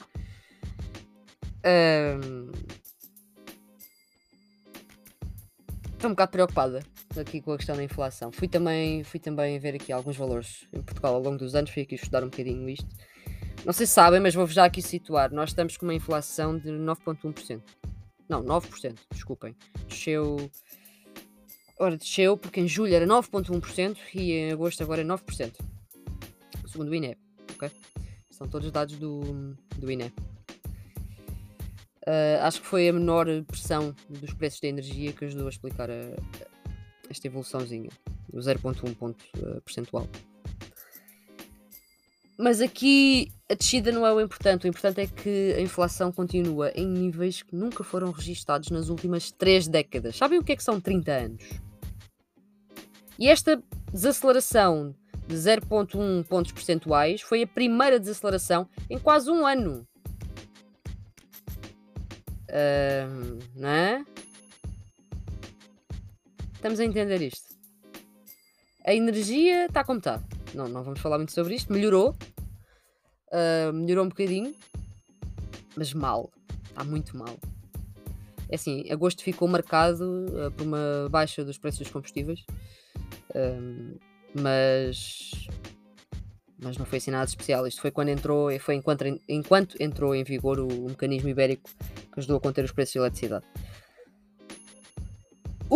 Estou 5.92 6.10
um 6.10 6.14
bocado 6.14 6.32
preocupada 6.32 6.80
aqui 7.18 7.42
com 7.42 7.52
a 7.52 7.56
questão 7.58 7.76
da 7.76 7.84
inflação. 7.84 8.32
Fui 8.32 8.48
também, 8.48 9.04
fui 9.04 9.20
também 9.20 9.58
ver 9.58 9.74
aqui 9.74 9.92
alguns 9.92 10.16
valores 10.16 10.66
em 10.72 10.80
Portugal 10.80 11.14
ao 11.14 11.20
longo 11.20 11.36
dos 11.36 11.54
anos, 11.54 11.70
fui 11.70 11.82
aqui 11.82 11.94
estudar 11.94 12.22
um 12.24 12.30
bocadinho 12.30 12.68
isto. 12.70 12.88
Não 13.64 13.72
sei 13.72 13.86
se 13.86 13.92
sabem, 13.92 14.20
mas 14.20 14.34
vou-vos 14.34 14.54
já 14.54 14.64
aqui 14.64 14.82
situar. 14.82 15.32
Nós 15.32 15.50
estamos 15.50 15.76
com 15.76 15.86
uma 15.86 15.94
inflação 15.94 16.56
de 16.58 16.70
9,1%. 16.70 17.62
Não, 18.28 18.42
9%, 18.42 18.98
desculpem. 19.12 19.56
Desceu. 19.86 20.50
Ora, 21.78 21.96
desceu 21.96 22.36
porque 22.36 22.60
em 22.60 22.68
julho 22.68 22.94
era 22.94 23.06
9,1% 23.06 23.96
e 24.14 24.32
em 24.32 24.52
agosto 24.52 24.82
agora 24.82 25.00
é 25.00 25.04
9% 25.04 25.52
segundo 26.74 26.88
o 26.88 26.94
INE. 26.94 27.16
ok? 27.54 27.70
São 28.30 28.48
todos 28.48 28.70
dados 28.72 28.98
do, 28.98 29.20
do 29.78 29.90
INE. 29.90 30.12
Uh, 32.06 32.42
acho 32.42 32.60
que 32.60 32.66
foi 32.66 32.88
a 32.88 32.92
menor 32.92 33.26
pressão 33.44 33.94
dos 34.08 34.34
preços 34.34 34.60
da 34.60 34.68
energia 34.68 35.12
que 35.12 35.24
ajudou 35.24 35.46
a 35.46 35.50
explicar 35.50 35.88
a, 35.90 35.94
a 35.94 37.08
esta 37.08 37.26
evoluçãozinha, 37.28 37.88
o 38.32 38.38
0,1 38.38 38.94
ponto 38.96 39.24
uh, 39.38 39.60
percentual. 39.62 40.06
Mas 42.36 42.60
aqui 42.60 43.32
a 43.48 43.54
descida 43.54 43.92
não 43.92 44.04
é 44.06 44.12
o 44.12 44.20
importante, 44.20 44.66
o 44.66 44.68
importante 44.68 45.00
é 45.00 45.06
que 45.06 45.54
a 45.56 45.60
inflação 45.60 46.10
continua 46.10 46.72
em 46.74 46.86
níveis 46.86 47.42
que 47.42 47.54
nunca 47.54 47.84
foram 47.84 48.10
registados 48.10 48.70
nas 48.70 48.88
últimas 48.88 49.30
3 49.30 49.68
décadas. 49.68 50.16
Sabem 50.16 50.38
o 50.38 50.42
que 50.42 50.52
é 50.52 50.56
que 50.56 50.64
são 50.64 50.80
30 50.80 51.12
anos? 51.12 51.44
E 53.18 53.28
esta 53.28 53.62
desaceleração 53.92 54.94
de 55.28 55.36
0,1 55.36 56.24
pontos 56.24 56.50
percentuais 56.50 57.20
foi 57.20 57.42
a 57.42 57.46
primeira 57.46 58.00
desaceleração 58.00 58.68
em 58.90 58.98
quase 58.98 59.30
um 59.30 59.46
ano. 59.46 59.86
Uh, 62.50 63.38
não 63.54 63.68
é? 63.68 64.04
Estamos 66.54 66.80
a 66.80 66.84
entender 66.84 67.22
isto. 67.22 67.54
A 68.84 68.92
energia 68.92 69.66
está 69.66 69.84
como 69.84 69.98
está. 69.98 70.20
Não, 70.54 70.68
não 70.68 70.82
vamos 70.82 71.00
falar 71.00 71.18
muito 71.18 71.32
sobre 71.32 71.54
isto. 71.54 71.72
Melhorou. 71.72 72.16
Uh, 73.32 73.72
melhorou 73.72 74.04
um 74.04 74.08
bocadinho. 74.08 74.54
Mas 75.76 75.92
mal. 75.92 76.30
Está 76.68 76.84
muito 76.84 77.16
mal. 77.16 77.36
É 78.48 78.54
assim, 78.54 78.90
agosto 78.90 79.22
ficou 79.22 79.48
marcado 79.48 80.04
uh, 80.04 80.50
por 80.52 80.64
uma 80.66 81.08
baixa 81.10 81.44
dos 81.44 81.58
preços 81.58 81.80
dos 81.80 81.90
combustíveis. 81.90 82.40
Uh, 83.30 83.98
mas 84.40 85.48
mas 86.64 86.78
não 86.78 86.86
foi 86.86 86.98
assim 86.98 87.10
nada 87.10 87.24
especial. 87.26 87.66
Isto 87.66 87.80
foi 87.80 87.90
quando 87.90 88.08
entrou, 88.08 88.48
foi 88.58 88.74
enquanto, 88.74 89.04
enquanto 89.28 89.76
entrou 89.80 90.14
em 90.14 90.24
vigor 90.24 90.58
o, 90.58 90.66
o, 90.66 90.88
mecanismo 90.88 91.28
ibérico 91.28 91.68
que 92.12 92.18
ajudou 92.18 92.38
a 92.38 92.40
conter 92.40 92.64
os 92.64 92.72
preços 92.72 92.92
de 92.94 92.98
eletricidade. 92.98 93.44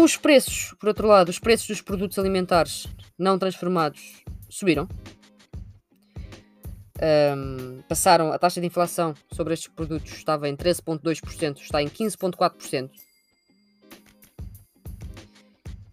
Os 0.00 0.16
preços, 0.16 0.76
por 0.78 0.90
outro 0.90 1.08
lado, 1.08 1.28
os 1.28 1.40
preços 1.40 1.66
dos 1.66 1.82
produtos 1.82 2.20
alimentares 2.20 2.86
não 3.18 3.36
transformados 3.36 4.22
subiram. 4.48 4.88
Um, 7.02 7.82
passaram, 7.88 8.30
a 8.30 8.38
taxa 8.38 8.60
de 8.60 8.68
inflação 8.68 9.12
sobre 9.32 9.54
estes 9.54 9.66
produtos 9.66 10.12
estava 10.12 10.48
em 10.48 10.56
13,2%, 10.56 11.60
está 11.60 11.82
em 11.82 11.88
15,4%. 11.88 12.90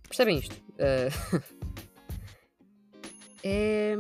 Percebem 0.08 0.38
isto? 0.38 0.54
Uh, 0.54 1.42
É... 3.44 3.96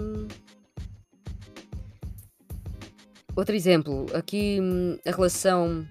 Outro 3.35 3.55
exemplo, 3.55 4.05
aqui 4.13 4.59
hum, 4.61 4.99
a 5.03 5.09
relação 5.09 5.83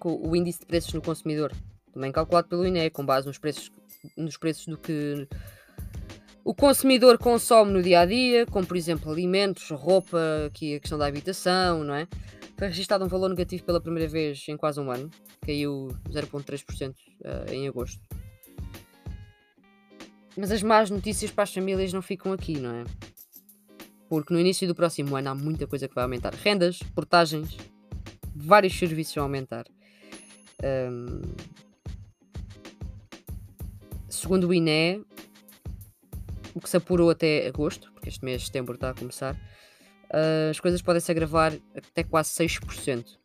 com 0.00 0.28
o 0.28 0.34
índice 0.34 0.58
de 0.58 0.66
preços 0.66 0.92
no 0.92 1.00
consumidor, 1.00 1.52
também 1.92 2.10
calculado 2.10 2.48
pelo 2.48 2.66
INE, 2.66 2.90
com 2.90 3.04
base 3.04 3.26
nos 3.26 3.38
preços, 3.38 3.70
nos 4.16 4.36
preços 4.36 4.66
do 4.66 4.78
que 4.78 5.28
o 6.44 6.54
consumidor 6.54 7.18
consome 7.18 7.72
no 7.72 7.82
dia 7.82 8.00
a 8.00 8.06
dia, 8.06 8.46
como 8.46 8.66
por 8.66 8.76
exemplo 8.76 9.12
alimentos, 9.12 9.70
roupa, 9.70 10.18
aqui 10.46 10.74
a 10.74 10.80
questão 10.80 10.98
da 10.98 11.06
habitação, 11.06 11.84
não 11.84 11.94
é? 11.94 12.08
Foi 12.56 12.68
registado 12.68 13.04
um 13.04 13.08
valor 13.08 13.28
negativo 13.28 13.64
pela 13.64 13.80
primeira 13.80 14.08
vez 14.08 14.44
em 14.48 14.56
quase 14.56 14.80
um 14.80 14.90
ano, 14.90 15.10
caiu 15.40 15.88
0,3% 16.08 16.94
eh, 17.24 17.54
em 17.54 17.68
agosto. 17.68 18.00
Mas 20.36 20.50
as 20.50 20.62
más 20.62 20.90
notícias 20.90 21.30
para 21.30 21.44
as 21.44 21.52
famílias 21.52 21.92
não 21.92 22.02
ficam 22.02 22.32
aqui, 22.32 22.58
não 22.58 22.74
é? 22.74 22.84
Porque 24.08 24.32
no 24.32 24.40
início 24.40 24.66
do 24.66 24.74
próximo 24.74 25.14
ano 25.16 25.30
há 25.30 25.34
muita 25.34 25.66
coisa 25.66 25.88
que 25.88 25.94
vai 25.94 26.04
aumentar. 26.04 26.34
Rendas, 26.34 26.78
portagens, 26.94 27.56
vários 28.34 28.76
serviços 28.78 29.14
vão 29.14 29.24
aumentar. 29.24 29.64
Um, 30.62 31.20
segundo 34.12 34.48
o 34.48 34.54
INE, 34.54 35.04
o 36.54 36.60
que 36.60 36.68
se 36.68 36.76
apurou 36.76 37.10
até 37.10 37.46
agosto, 37.46 37.90
porque 37.92 38.08
este 38.08 38.24
mês 38.24 38.42
de 38.42 38.46
setembro 38.48 38.74
está 38.74 38.90
a 38.90 38.94
começar, 38.94 39.34
uh, 39.34 40.50
as 40.50 40.60
coisas 40.60 40.82
podem 40.82 41.00
se 41.00 41.10
agravar 41.10 41.52
até 41.74 42.04
quase 42.04 42.30
6%. 42.30 43.18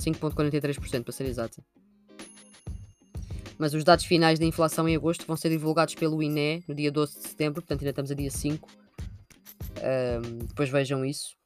5,43% 0.00 1.02
para 1.02 1.12
ser 1.12 1.26
exato. 1.26 1.62
Mas 3.58 3.74
os 3.74 3.84
dados 3.84 4.04
finais 4.04 4.38
da 4.38 4.44
inflação 4.44 4.88
em 4.88 4.96
agosto 4.96 5.26
vão 5.26 5.36
ser 5.36 5.48
divulgados 5.50 5.94
pelo 5.94 6.22
INE 6.22 6.62
no 6.68 6.74
dia 6.74 6.90
12 6.90 7.14
de 7.14 7.28
setembro, 7.28 7.62
portanto 7.62 7.80
ainda 7.80 7.90
estamos 7.90 8.10
a 8.10 8.14
dia 8.14 8.30
5. 8.30 8.68
Um, 9.78 10.38
depois 10.46 10.68
vejam 10.68 11.04
isso. 11.04 11.36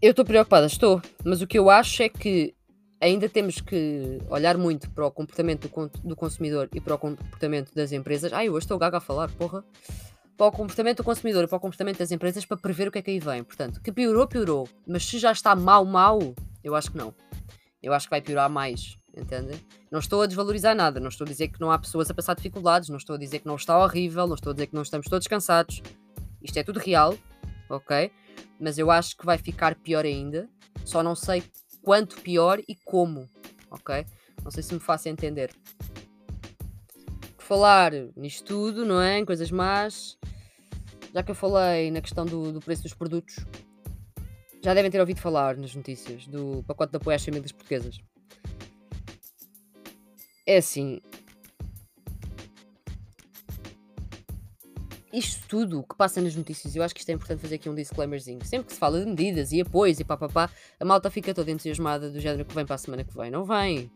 Eu 0.00 0.10
estou 0.10 0.24
preocupada, 0.24 0.66
estou, 0.66 1.02
mas 1.24 1.42
o 1.42 1.46
que 1.46 1.58
eu 1.58 1.68
acho 1.68 2.02
é 2.02 2.08
que 2.08 2.54
ainda 3.00 3.28
temos 3.28 3.60
que 3.60 4.18
olhar 4.28 4.56
muito 4.56 4.90
para 4.90 5.06
o 5.06 5.10
comportamento 5.10 5.68
do, 5.68 6.08
do 6.08 6.16
consumidor 6.16 6.68
e 6.72 6.80
para 6.80 6.94
o 6.94 6.98
comportamento 6.98 7.74
das 7.74 7.92
empresas. 7.92 8.32
Ai, 8.32 8.48
hoje 8.48 8.64
estou 8.64 8.78
gaga 8.78 8.98
a 8.98 9.00
falar, 9.00 9.30
porra. 9.30 9.64
Para 10.36 10.46
o 10.46 10.52
comportamento 10.52 10.98
do 10.98 11.04
consumidor 11.04 11.44
e 11.44 11.46
para 11.48 11.56
o 11.56 11.60
comportamento 11.60 11.98
das 11.98 12.12
empresas 12.12 12.44
para 12.44 12.56
prever 12.56 12.88
o 12.88 12.92
que 12.92 12.98
é 12.98 13.02
que 13.02 13.10
aí 13.10 13.18
vem. 13.18 13.42
Portanto, 13.42 13.80
que 13.80 13.90
piorou, 13.90 14.26
piorou. 14.26 14.68
Mas 14.86 15.04
se 15.04 15.18
já 15.18 15.32
está 15.32 15.54
mal, 15.56 15.84
mal, 15.84 16.18
eu 16.62 16.74
acho 16.74 16.92
que 16.92 16.96
não. 16.96 17.12
Eu 17.82 17.92
acho 17.92 18.06
que 18.06 18.10
vai 18.10 18.20
piorar 18.20 18.48
mais, 18.48 18.96
entendem? 19.16 19.60
Não 19.90 19.98
estou 19.98 20.22
a 20.22 20.26
desvalorizar 20.26 20.74
nada, 20.74 21.00
não 21.00 21.08
estou 21.08 21.24
a 21.24 21.28
dizer 21.28 21.48
que 21.48 21.60
não 21.60 21.70
há 21.70 21.78
pessoas 21.78 22.10
a 22.10 22.14
passar 22.14 22.34
dificuldades, 22.34 22.88
não 22.88 22.96
estou 22.96 23.16
a 23.16 23.18
dizer 23.18 23.40
que 23.40 23.46
não 23.46 23.56
está 23.56 23.78
horrível, 23.78 24.26
não 24.26 24.34
estou 24.34 24.50
a 24.50 24.54
dizer 24.54 24.66
que 24.68 24.74
não 24.74 24.82
estamos 24.82 25.08
todos 25.08 25.26
cansados. 25.26 25.82
Isto 26.42 26.58
é 26.58 26.62
tudo 26.62 26.78
real, 26.78 27.16
ok? 27.68 28.10
Mas 28.60 28.78
eu 28.78 28.90
acho 28.90 29.16
que 29.16 29.26
vai 29.26 29.38
ficar 29.38 29.74
pior 29.76 30.04
ainda. 30.04 30.48
Só 30.84 31.02
não 31.02 31.16
sei 31.16 31.42
quanto 31.88 32.20
pior 32.20 32.60
e 32.68 32.74
como, 32.84 33.26
ok? 33.70 34.04
Não 34.44 34.50
sei 34.50 34.62
se 34.62 34.74
me 34.74 34.78
faço 34.78 35.08
entender. 35.08 35.50
Por 37.34 37.42
falar 37.42 37.92
nisto 38.14 38.44
tudo, 38.44 38.84
não 38.84 39.00
é? 39.00 39.18
Em 39.18 39.24
coisas 39.24 39.50
más, 39.50 40.18
já 41.14 41.22
que 41.22 41.30
eu 41.30 41.34
falei 41.34 41.90
na 41.90 42.02
questão 42.02 42.26
do, 42.26 42.52
do 42.52 42.60
preço 42.60 42.82
dos 42.82 42.92
produtos, 42.92 43.36
já 44.62 44.74
devem 44.74 44.90
ter 44.90 45.00
ouvido 45.00 45.18
falar 45.18 45.56
nas 45.56 45.74
notícias 45.74 46.26
do 46.26 46.62
pacote 46.64 46.90
de 46.90 46.98
apoio 46.98 47.16
às 47.16 47.24
famílias 47.24 47.52
portuguesas. 47.52 47.98
É 50.44 50.58
assim, 50.58 51.00
isto 55.12 55.46
tudo 55.48 55.82
que 55.82 55.96
passa 55.96 56.20
nas 56.20 56.34
notícias, 56.34 56.76
eu 56.76 56.82
acho 56.82 56.94
que 56.94 57.00
isto 57.00 57.08
é 57.08 57.12
importante 57.12 57.40
fazer 57.40 57.54
aqui 57.56 57.68
um 57.68 57.74
disclaimerzinho. 57.74 58.44
Sempre 58.44 58.68
que 58.68 58.72
se 58.74 58.78
fala 58.78 59.00
de 59.00 59.06
medidas 59.06 59.52
e 59.52 59.60
apoios 59.60 59.98
e 59.98 60.04
papapá, 60.04 60.50
a 60.78 60.84
malta 60.84 61.10
fica 61.10 61.32
toda 61.32 61.50
entusiasmada 61.50 62.10
do 62.10 62.20
género 62.20 62.44
que 62.44 62.54
vem 62.54 62.66
para 62.66 62.74
a 62.74 62.78
semana 62.78 63.04
que 63.04 63.16
vem. 63.16 63.30
Não 63.30 63.44
vem. 63.44 63.90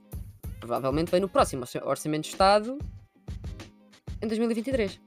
Provavelmente 0.59 1.11
vem 1.11 1.21
no 1.21 1.29
próximo 1.29 1.65
Orçamento 1.85 2.25
de 2.25 2.31
Estado 2.31 2.79
em 4.23 4.27
2023. 4.27 5.01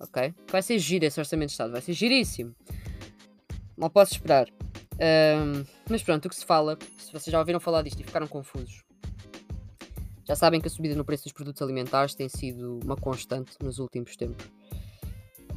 Ok? 0.00 0.34
Vai 0.50 0.62
ser 0.62 0.78
giro 0.78 1.04
esse 1.04 1.18
Orçamento 1.18 1.48
de 1.48 1.52
Estado, 1.52 1.72
vai 1.72 1.80
ser 1.80 1.92
giríssimo. 1.92 2.54
Mal 3.76 3.90
posso 3.90 4.12
esperar. 4.12 4.48
Um, 5.00 5.64
mas 5.88 6.02
pronto, 6.02 6.26
o 6.26 6.28
que 6.28 6.34
se 6.34 6.44
fala, 6.44 6.76
se 6.98 7.12
vocês 7.12 7.32
já 7.32 7.38
ouviram 7.38 7.60
falar 7.60 7.82
disto 7.82 8.00
e 8.00 8.04
ficaram 8.04 8.26
confusos, 8.26 8.82
já 10.24 10.34
sabem 10.34 10.60
que 10.60 10.66
a 10.66 10.70
subida 10.70 10.94
no 10.94 11.04
preço 11.04 11.24
dos 11.24 11.32
produtos 11.32 11.62
alimentares 11.62 12.14
tem 12.14 12.28
sido 12.28 12.80
uma 12.84 12.96
constante 12.96 13.52
nos 13.62 13.78
últimos 13.78 14.16
tempos. 14.16 14.44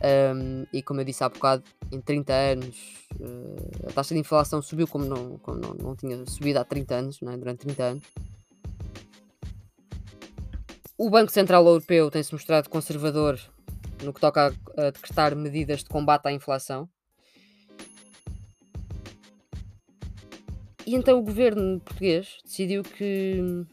Um, 0.04 0.66
e 0.74 0.82
como 0.82 1.00
eu 1.00 1.06
disse 1.06 1.24
há 1.24 1.30
bocado, 1.30 1.64
em 1.92 2.02
30 2.02 2.34
anos 2.34 3.06
uh, 3.20 3.88
a 3.88 3.94
taxa 3.94 4.16
de 4.16 4.20
inflação 4.20 4.60
subiu 4.60 4.88
como 4.88 5.06
não, 5.06 5.38
como 5.38 5.60
não, 5.60 5.74
não 5.76 5.96
tinha 5.96 6.26
subido 6.26 6.60
há 6.60 6.64
30 6.64 6.96
anos, 6.96 7.20
é? 7.22 7.38
durante 7.38 7.60
30 7.60 7.84
anos. 7.84 8.04
O 10.98 11.10
Banco 11.10 11.32
Central 11.32 11.66
Europeu 11.66 12.10
tem-se 12.10 12.34
mostrado 12.34 12.70
conservador 12.70 13.40
no 14.04 14.12
que 14.12 14.20
toca 14.20 14.48
a, 14.48 14.88
a 14.88 14.90
decretar 14.90 15.36
medidas 15.36 15.80
de 15.80 15.90
combate 15.90 16.28
à 16.28 16.32
inflação. 16.32 16.90
E 20.86 20.96
então 20.96 21.20
o 21.20 21.24
governo 21.24 21.80
português 21.80 22.40
decidiu 22.44 22.82
que 22.82 23.66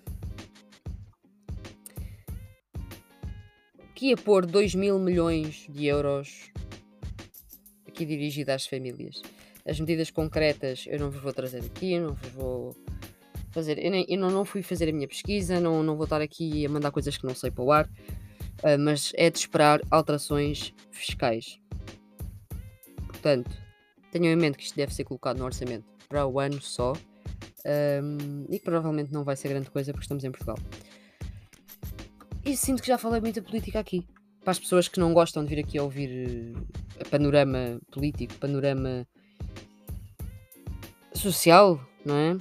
que 3.99 4.11
ia 4.11 4.17
pôr 4.17 4.47
2 4.47 4.77
mil 4.77 4.97
milhões 4.97 5.67
de 5.69 5.87
euros 5.87 6.53
aqui 7.85 8.07
dirigido 8.07 8.53
às 8.53 8.65
famílias. 8.65 9.21
As 9.67 9.81
medidas 9.81 10.09
concretas 10.09 10.85
eu 10.87 11.01
não 11.01 11.11
vos 11.11 11.21
vou 11.21 11.33
trazer 11.33 11.65
aqui, 11.65 11.99
não 11.99 12.15
vos 12.15 12.29
vou 12.31 12.77
fazer. 13.51 13.77
Eu, 13.85 13.91
nem, 13.91 14.07
eu 14.09 14.17
não, 14.17 14.31
não, 14.31 14.45
fui 14.45 14.63
fazer 14.63 14.89
a 14.89 14.93
minha 14.93 15.09
pesquisa, 15.09 15.59
não, 15.59 15.83
não 15.83 15.97
vou 15.97 16.05
estar 16.05 16.21
aqui 16.21 16.65
a 16.65 16.69
mandar 16.69 16.93
coisas 16.93 17.19
que 17.19 17.27
não 17.27 17.35
sei 17.35 17.51
para 17.51 17.65
o 17.65 17.73
ar, 17.73 17.87
uh, 17.87 18.79
mas 18.79 19.11
é 19.17 19.29
de 19.31 19.39
esperar 19.39 19.81
alterações 19.91 20.73
fiscais. 20.93 21.59
Portanto, 23.05 23.51
tenham 24.13 24.33
em 24.33 24.37
mente 24.37 24.59
que 24.59 24.63
isto 24.63 24.77
deve 24.77 24.95
ser 24.95 25.03
colocado 25.03 25.39
no 25.39 25.45
orçamento 25.45 25.87
para 26.09 26.25
o 26.25 26.39
ano 26.39 26.63
só 26.63 26.93
um, 26.93 28.47
e 28.49 28.61
que 28.61 28.65
provavelmente 28.65 29.13
não 29.13 29.25
vai 29.25 29.35
ser 29.35 29.49
grande 29.49 29.73
coisa 29.73 29.91
porque 29.91 30.05
estamos 30.05 30.23
em 30.23 30.31
Portugal. 30.31 30.57
E 32.49 32.57
sinto 32.57 32.81
que 32.81 32.89
já 32.89 32.97
falei 32.97 33.21
muita 33.21 33.43
política 33.43 33.79
aqui. 33.79 34.07
Para 34.41 34.53
as 34.53 34.59
pessoas 34.59 34.89
que 34.89 34.99
não 34.99 35.13
gostam 35.13 35.45
de 35.45 35.55
vir 35.55 35.61
aqui 35.63 35.77
a 35.77 35.83
ouvir 35.83 36.57
uh, 36.57 37.09
panorama 37.11 37.79
político, 37.93 38.33
panorama 38.37 39.07
social, 41.13 41.79
não 42.07 42.17
é? 42.17 42.39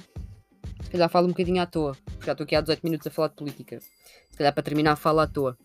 Se 0.82 0.90
calhar 0.90 1.10
falo 1.10 1.26
um 1.26 1.32
bocadinho 1.32 1.60
à 1.60 1.66
toa. 1.66 1.94
Porque 2.06 2.24
já 2.24 2.32
estou 2.32 2.44
aqui 2.44 2.56
há 2.56 2.62
18 2.62 2.82
minutos 2.84 3.06
a 3.06 3.10
falar 3.10 3.28
de 3.28 3.34
política. 3.34 3.80
Se 4.30 4.38
calhar 4.38 4.54
para 4.54 4.62
terminar 4.62 4.96
falo 4.96 5.20
à 5.20 5.26
toa. 5.26 5.58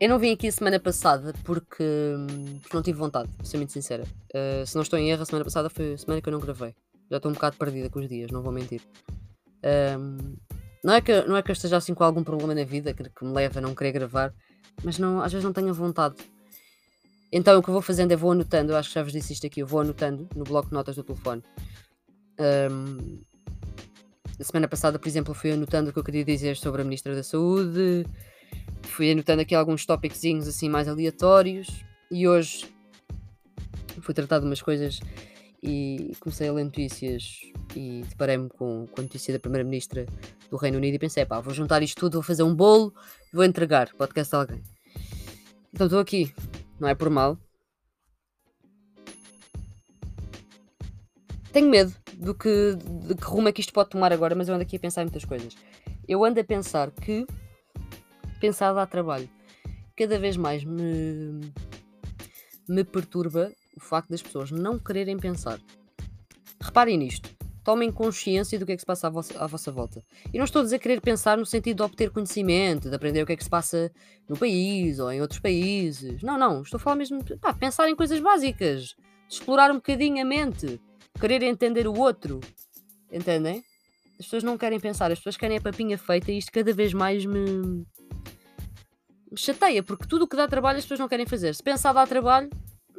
Eu 0.00 0.08
não 0.08 0.18
vim 0.18 0.32
aqui 0.32 0.48
a 0.48 0.52
semana 0.52 0.80
passada 0.80 1.34
porque, 1.44 1.84
porque 2.62 2.74
não 2.74 2.82
tive 2.82 2.98
vontade, 2.98 3.28
vou 3.36 3.44
ser 3.44 3.58
muito 3.58 3.74
sincera. 3.74 4.04
Uh, 4.34 4.64
se 4.64 4.74
não 4.74 4.82
estou 4.82 4.98
em 4.98 5.10
erro, 5.10 5.20
a 5.20 5.26
semana 5.26 5.44
passada 5.44 5.68
foi 5.68 5.92
a 5.92 5.98
semana 5.98 6.22
que 6.22 6.28
eu 6.30 6.32
não 6.32 6.40
gravei. 6.40 6.74
Já 7.10 7.18
estou 7.18 7.30
um 7.30 7.34
bocado 7.34 7.58
perdida 7.58 7.90
com 7.90 7.98
os 7.98 8.08
dias, 8.08 8.30
não 8.30 8.40
vou 8.40 8.50
mentir. 8.50 8.80
Um, 9.62 10.36
não 10.86 10.94
é, 10.94 11.00
que, 11.00 11.22
não 11.22 11.36
é 11.36 11.42
que 11.42 11.50
eu 11.50 11.52
esteja 11.52 11.76
assim 11.76 11.92
com 11.94 12.04
algum 12.04 12.22
problema 12.22 12.54
na 12.54 12.62
vida 12.62 12.94
que, 12.94 13.02
que 13.02 13.24
me 13.24 13.32
leva 13.32 13.58
a 13.58 13.60
não 13.60 13.74
querer 13.74 13.90
gravar, 13.90 14.32
mas 14.84 15.00
não, 15.00 15.20
às 15.20 15.32
vezes 15.32 15.44
não 15.44 15.52
tenho 15.52 15.74
vontade. 15.74 16.14
Então 17.32 17.58
o 17.58 17.62
que 17.62 17.68
eu 17.68 17.72
vou 17.72 17.82
fazendo 17.82 18.12
é 18.12 18.16
vou 18.16 18.30
anotando, 18.30 18.70
eu 18.70 18.76
acho 18.76 18.90
que 18.90 18.94
já 18.94 19.02
vos 19.02 19.12
disse 19.12 19.32
isto 19.32 19.44
aqui, 19.48 19.58
eu 19.58 19.66
vou 19.66 19.80
anotando 19.80 20.28
no 20.36 20.44
bloco 20.44 20.68
de 20.68 20.74
notas 20.74 20.94
do 20.94 21.02
telefone. 21.02 21.42
Um, 22.70 23.18
a 24.38 24.44
semana 24.44 24.68
passada, 24.68 24.96
por 24.96 25.08
exemplo, 25.08 25.34
fui 25.34 25.50
anotando 25.50 25.90
o 25.90 25.92
que 25.92 25.98
eu 25.98 26.04
queria 26.04 26.24
dizer 26.24 26.56
sobre 26.56 26.82
a 26.82 26.84
Ministra 26.84 27.16
da 27.16 27.24
Saúde, 27.24 28.06
fui 28.82 29.10
anotando 29.10 29.42
aqui 29.42 29.56
alguns 29.56 29.84
tópicos 29.84 30.24
assim 30.46 30.68
mais 30.68 30.86
aleatórios 30.86 31.84
e 32.12 32.28
hoje 32.28 32.64
fui 34.02 34.14
tratar 34.14 34.38
de 34.38 34.46
umas 34.46 34.62
coisas 34.62 35.00
e 35.60 36.12
comecei 36.20 36.48
a 36.48 36.52
ler 36.52 36.62
notícias 36.62 37.40
e 37.76 38.02
deparei-me 38.08 38.48
com, 38.48 38.86
com 38.86 39.00
a 39.00 39.04
notícia 39.04 39.32
da 39.32 39.38
Primeira-Ministra 39.38 40.06
do 40.50 40.56
Reino 40.56 40.78
Unido 40.78 40.94
e 40.94 40.98
pensei, 40.98 41.26
pá, 41.26 41.40
vou 41.40 41.52
juntar 41.52 41.82
isto 41.82 42.00
tudo, 42.00 42.14
vou 42.14 42.22
fazer 42.22 42.42
um 42.42 42.54
bolo 42.54 42.92
e 43.32 43.36
vou 43.36 43.44
entregar 43.44 43.92
podcast 43.94 44.34
a 44.34 44.38
alguém. 44.38 44.62
Então 45.72 45.86
estou 45.86 46.00
aqui, 46.00 46.32
não 46.80 46.88
é 46.88 46.94
por 46.94 47.10
mal. 47.10 47.38
Tenho 51.52 51.68
medo 51.68 51.94
do 52.14 52.34
que, 52.34 52.76
de 53.06 53.14
que 53.14 53.24
rumo 53.24 53.48
é 53.48 53.52
que 53.52 53.60
isto 53.60 53.72
pode 53.72 53.90
tomar 53.90 54.12
agora, 54.12 54.34
mas 54.34 54.48
eu 54.48 54.54
ando 54.54 54.62
aqui 54.62 54.76
a 54.76 54.80
pensar 54.80 55.02
em 55.02 55.04
muitas 55.04 55.24
coisas. 55.24 55.54
Eu 56.08 56.24
ando 56.24 56.40
a 56.40 56.44
pensar 56.44 56.90
que 56.90 57.26
pensar 58.40 58.72
dá 58.72 58.86
trabalho. 58.86 59.28
Cada 59.96 60.18
vez 60.18 60.36
mais 60.36 60.64
me, 60.64 61.40
me 62.68 62.84
perturba 62.84 63.52
o 63.76 63.80
facto 63.80 64.10
das 64.10 64.22
pessoas 64.22 64.50
não 64.50 64.78
quererem 64.78 65.18
pensar. 65.18 65.60
Reparem 66.60 66.98
nisto. 66.98 67.35
Tomem 67.66 67.90
consciência 67.90 68.60
do 68.60 68.64
que 68.64 68.70
é 68.70 68.76
que 68.76 68.82
se 68.82 68.86
passa 68.86 69.08
à 69.08 69.10
vossa, 69.10 69.42
à 69.42 69.46
vossa, 69.48 69.72
volta. 69.72 70.00
E 70.32 70.38
não 70.38 70.44
estou 70.44 70.60
a 70.60 70.62
dizer 70.62 70.78
querer 70.78 71.00
pensar 71.00 71.36
no 71.36 71.44
sentido 71.44 71.78
de 71.78 71.82
obter 71.82 72.10
conhecimento, 72.10 72.88
de 72.88 72.94
aprender 72.94 73.24
o 73.24 73.26
que 73.26 73.32
é 73.32 73.36
que 73.36 73.42
se 73.42 73.50
passa 73.50 73.90
no 74.28 74.36
país 74.36 75.00
ou 75.00 75.10
em 75.10 75.20
outros 75.20 75.40
países. 75.40 76.22
Não, 76.22 76.38
não. 76.38 76.62
Estou 76.62 76.78
a 76.78 76.80
falar 76.80 76.94
mesmo 76.94 77.24
de 77.24 77.36
pá, 77.36 77.52
pensar 77.52 77.88
em 77.88 77.96
coisas 77.96 78.20
básicas. 78.20 78.94
Explorar 79.28 79.72
um 79.72 79.76
bocadinho 79.76 80.22
a 80.22 80.24
mente. 80.24 80.80
querer 81.18 81.42
entender 81.42 81.88
o 81.88 81.98
outro. 81.98 82.38
Entendem? 83.10 83.64
As 84.12 84.26
pessoas 84.26 84.44
não 84.44 84.56
querem 84.56 84.78
pensar, 84.78 85.10
as 85.10 85.18
pessoas 85.18 85.36
querem 85.36 85.58
a 85.58 85.60
papinha 85.60 85.98
feita 85.98 86.30
e 86.30 86.38
isto 86.38 86.52
cada 86.52 86.72
vez 86.72 86.94
mais 86.94 87.26
me, 87.26 87.84
me 89.28 89.36
chateia, 89.36 89.82
porque 89.82 90.06
tudo 90.06 90.24
o 90.24 90.28
que 90.28 90.36
dá 90.36 90.46
trabalho 90.46 90.78
as 90.78 90.84
pessoas 90.84 91.00
não 91.00 91.08
querem 91.08 91.26
fazer. 91.26 91.52
Se 91.52 91.64
pensar 91.64 91.92
dá 91.92 92.06
trabalho, 92.06 92.48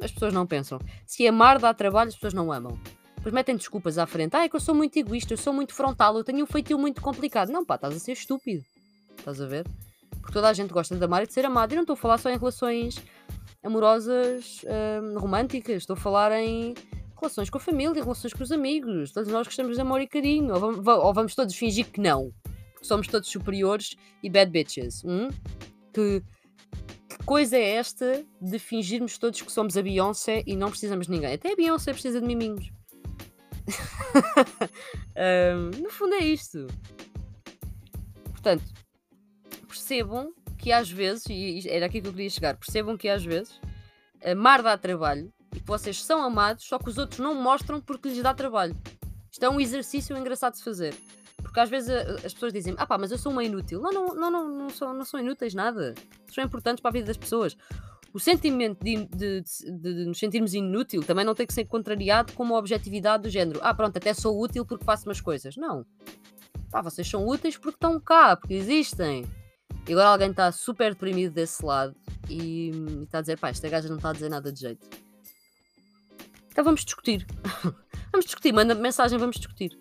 as 0.02 0.12
pessoas 0.12 0.34
não 0.34 0.46
pensam. 0.46 0.78
Se 1.06 1.26
amar 1.26 1.58
dá 1.58 1.72
trabalho, 1.72 2.08
as 2.08 2.14
pessoas 2.14 2.34
não 2.34 2.52
amam. 2.52 2.78
Depois 3.18 3.34
metem 3.34 3.56
desculpas 3.56 3.98
à 3.98 4.06
frente. 4.06 4.36
Ah, 4.36 4.44
é 4.44 4.48
que 4.48 4.54
eu 4.54 4.60
sou 4.60 4.74
muito 4.74 4.96
egoísta, 4.96 5.34
eu 5.34 5.38
sou 5.38 5.52
muito 5.52 5.74
frontal, 5.74 6.16
eu 6.16 6.24
tenho 6.24 6.44
um 6.44 6.46
feitio 6.46 6.78
muito 6.78 7.02
complicado. 7.02 7.50
Não, 7.50 7.64
pá, 7.64 7.74
estás 7.74 7.96
a 7.96 7.98
ser 7.98 8.12
estúpido. 8.12 8.64
Estás 9.18 9.40
a 9.40 9.46
ver? 9.46 9.66
Porque 10.20 10.32
toda 10.32 10.48
a 10.48 10.52
gente 10.52 10.72
gosta 10.72 10.94
de 10.94 11.04
amar 11.04 11.24
e 11.24 11.26
de 11.26 11.32
ser 11.32 11.44
amado. 11.44 11.72
E 11.72 11.74
não 11.74 11.82
estou 11.82 11.94
a 11.94 11.96
falar 11.96 12.18
só 12.18 12.30
em 12.30 12.38
relações 12.38 12.96
amorosas, 13.62 14.62
hum, 14.64 15.18
românticas. 15.18 15.78
Estou 15.78 15.94
a 15.94 15.96
falar 15.96 16.30
em 16.32 16.74
relações 17.20 17.50
com 17.50 17.58
a 17.58 17.60
família, 17.60 18.02
relações 18.02 18.32
com 18.32 18.42
os 18.42 18.52
amigos. 18.52 19.10
Todos 19.10 19.32
nós 19.32 19.46
gostamos 19.48 19.74
de 19.74 19.80
amor 19.82 20.00
e 20.00 20.06
carinho. 20.06 20.54
Ou 20.54 20.60
vamos, 20.60 20.86
ou 20.86 21.12
vamos 21.12 21.34
todos 21.34 21.56
fingir 21.56 21.86
que 21.86 22.00
não. 22.00 22.32
Porque 22.72 22.86
somos 22.86 23.08
todos 23.08 23.28
superiores 23.28 23.96
e 24.22 24.30
bad 24.30 24.48
bitches. 24.48 25.02
Hum? 25.04 25.28
Que, 25.92 26.22
que 27.08 27.24
coisa 27.26 27.56
é 27.56 27.70
esta 27.70 28.24
de 28.40 28.60
fingirmos 28.60 29.18
todos 29.18 29.42
que 29.42 29.50
somos 29.50 29.76
a 29.76 29.82
Beyoncé 29.82 30.44
e 30.46 30.54
não 30.54 30.70
precisamos 30.70 31.06
de 31.06 31.12
ninguém? 31.12 31.34
Até 31.34 31.52
a 31.52 31.56
Beyoncé 31.56 31.92
precisa 31.92 32.20
de 32.20 32.26
miminhos. 32.26 32.77
Um, 35.16 35.82
no 35.82 35.90
fundo 35.90 36.14
é 36.14 36.24
isto. 36.24 36.66
Portanto, 38.30 38.64
percebam 39.66 40.32
que 40.56 40.72
às 40.72 40.90
vezes, 40.90 41.24
e 41.28 41.68
era 41.68 41.86
aqui 41.86 42.00
que 42.00 42.08
eu 42.08 42.12
queria 42.12 42.30
chegar, 42.30 42.56
percebam 42.56 42.96
que 42.96 43.08
às 43.08 43.24
vezes 43.24 43.60
amar 44.24 44.62
dá 44.62 44.76
trabalho 44.76 45.32
e 45.54 45.60
que 45.60 45.66
vocês 45.66 46.02
são 46.02 46.22
amados, 46.22 46.64
só 46.64 46.78
que 46.78 46.88
os 46.88 46.98
outros 46.98 47.20
não 47.20 47.34
mostram 47.34 47.80
porque 47.80 48.08
lhes 48.08 48.22
dá 48.22 48.34
trabalho. 48.34 48.76
Isto 49.30 49.44
é 49.44 49.50
um 49.50 49.60
exercício 49.60 50.16
engraçado 50.16 50.54
de 50.54 50.64
fazer. 50.64 50.94
Porque 51.42 51.60
às 51.60 51.70
vezes 51.70 51.90
as 52.24 52.34
pessoas 52.34 52.52
dizem, 52.52 52.74
ah 52.76 52.86
pá, 52.86 52.98
mas 52.98 53.12
eu 53.12 53.18
sou 53.18 53.30
uma 53.30 53.44
inútil. 53.44 53.80
Não, 53.80 53.92
não, 53.92 54.06
não, 54.14 54.30
não, 54.30 54.48
não, 54.48 54.94
não 54.94 55.04
são 55.04 55.20
inúteis 55.20 55.54
nada. 55.54 55.94
São 56.32 56.42
importantes 56.42 56.80
para 56.80 56.90
a 56.90 56.92
vida 56.92 57.06
das 57.06 57.16
pessoas. 57.16 57.56
O 58.12 58.18
sentimento 58.18 58.82
de, 58.82 59.04
de, 59.06 59.42
de, 59.42 59.78
de, 59.78 60.04
nos 60.06 60.18
sentirmos 60.18 60.54
inútil 60.54 61.02
também 61.02 61.24
não 61.24 61.34
tem 61.34 61.46
que 61.46 61.52
ser 61.52 61.66
contrariado 61.66 62.32
com 62.32 62.42
uma 62.42 62.56
objetividade 62.56 63.24
do 63.24 63.28
género. 63.28 63.60
Ah, 63.62 63.74
pronto, 63.74 63.96
até 63.96 64.14
sou 64.14 64.40
útil 64.40 64.64
porque 64.64 64.84
faço 64.84 65.06
umas 65.06 65.20
coisas. 65.20 65.56
Não. 65.56 65.84
Pá, 66.70 66.80
vocês 66.80 67.08
são 67.08 67.26
úteis 67.26 67.56
porque 67.56 67.76
estão 67.76 68.00
cá, 68.00 68.36
porque 68.36 68.54
existem. 68.54 69.26
E 69.86 69.92
agora 69.92 70.08
alguém 70.08 70.30
está 70.30 70.50
super 70.52 70.92
deprimido 70.92 71.32
desse 71.32 71.64
lado 71.64 71.94
e, 72.28 72.70
está 73.02 73.18
a 73.18 73.20
dizer, 73.20 73.38
pá, 73.38 73.48
esta 73.48 73.68
gaja 73.68 73.88
não 73.88 73.96
está 73.96 74.10
a 74.10 74.12
dizer 74.12 74.28
nada 74.28 74.52
de 74.52 74.60
jeito. 74.60 74.86
Então 76.50 76.64
vamos 76.64 76.84
discutir. 76.84 77.26
vamos 78.12 78.26
discutir, 78.26 78.52
manda 78.52 78.74
mensagem, 78.74 79.18
vamos 79.18 79.36
discutir. 79.36 79.78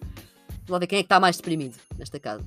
Vamos 0.66 0.80
ver 0.80 0.88
quem 0.88 1.00
é 1.00 1.02
que 1.02 1.06
está 1.06 1.20
mais 1.20 1.38
deprimido 1.38 1.78
nesta 1.98 2.20
casa. 2.20 2.46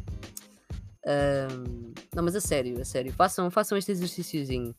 Um, 1.06 1.92
não, 2.14 2.22
mas 2.22 2.36
a 2.36 2.40
sério, 2.40 2.80
a 2.80 2.84
sério, 2.84 3.12
façam, 3.12 3.50
façam 3.50 3.76
este 3.76 3.92
exercíciozinho. 3.92 4.74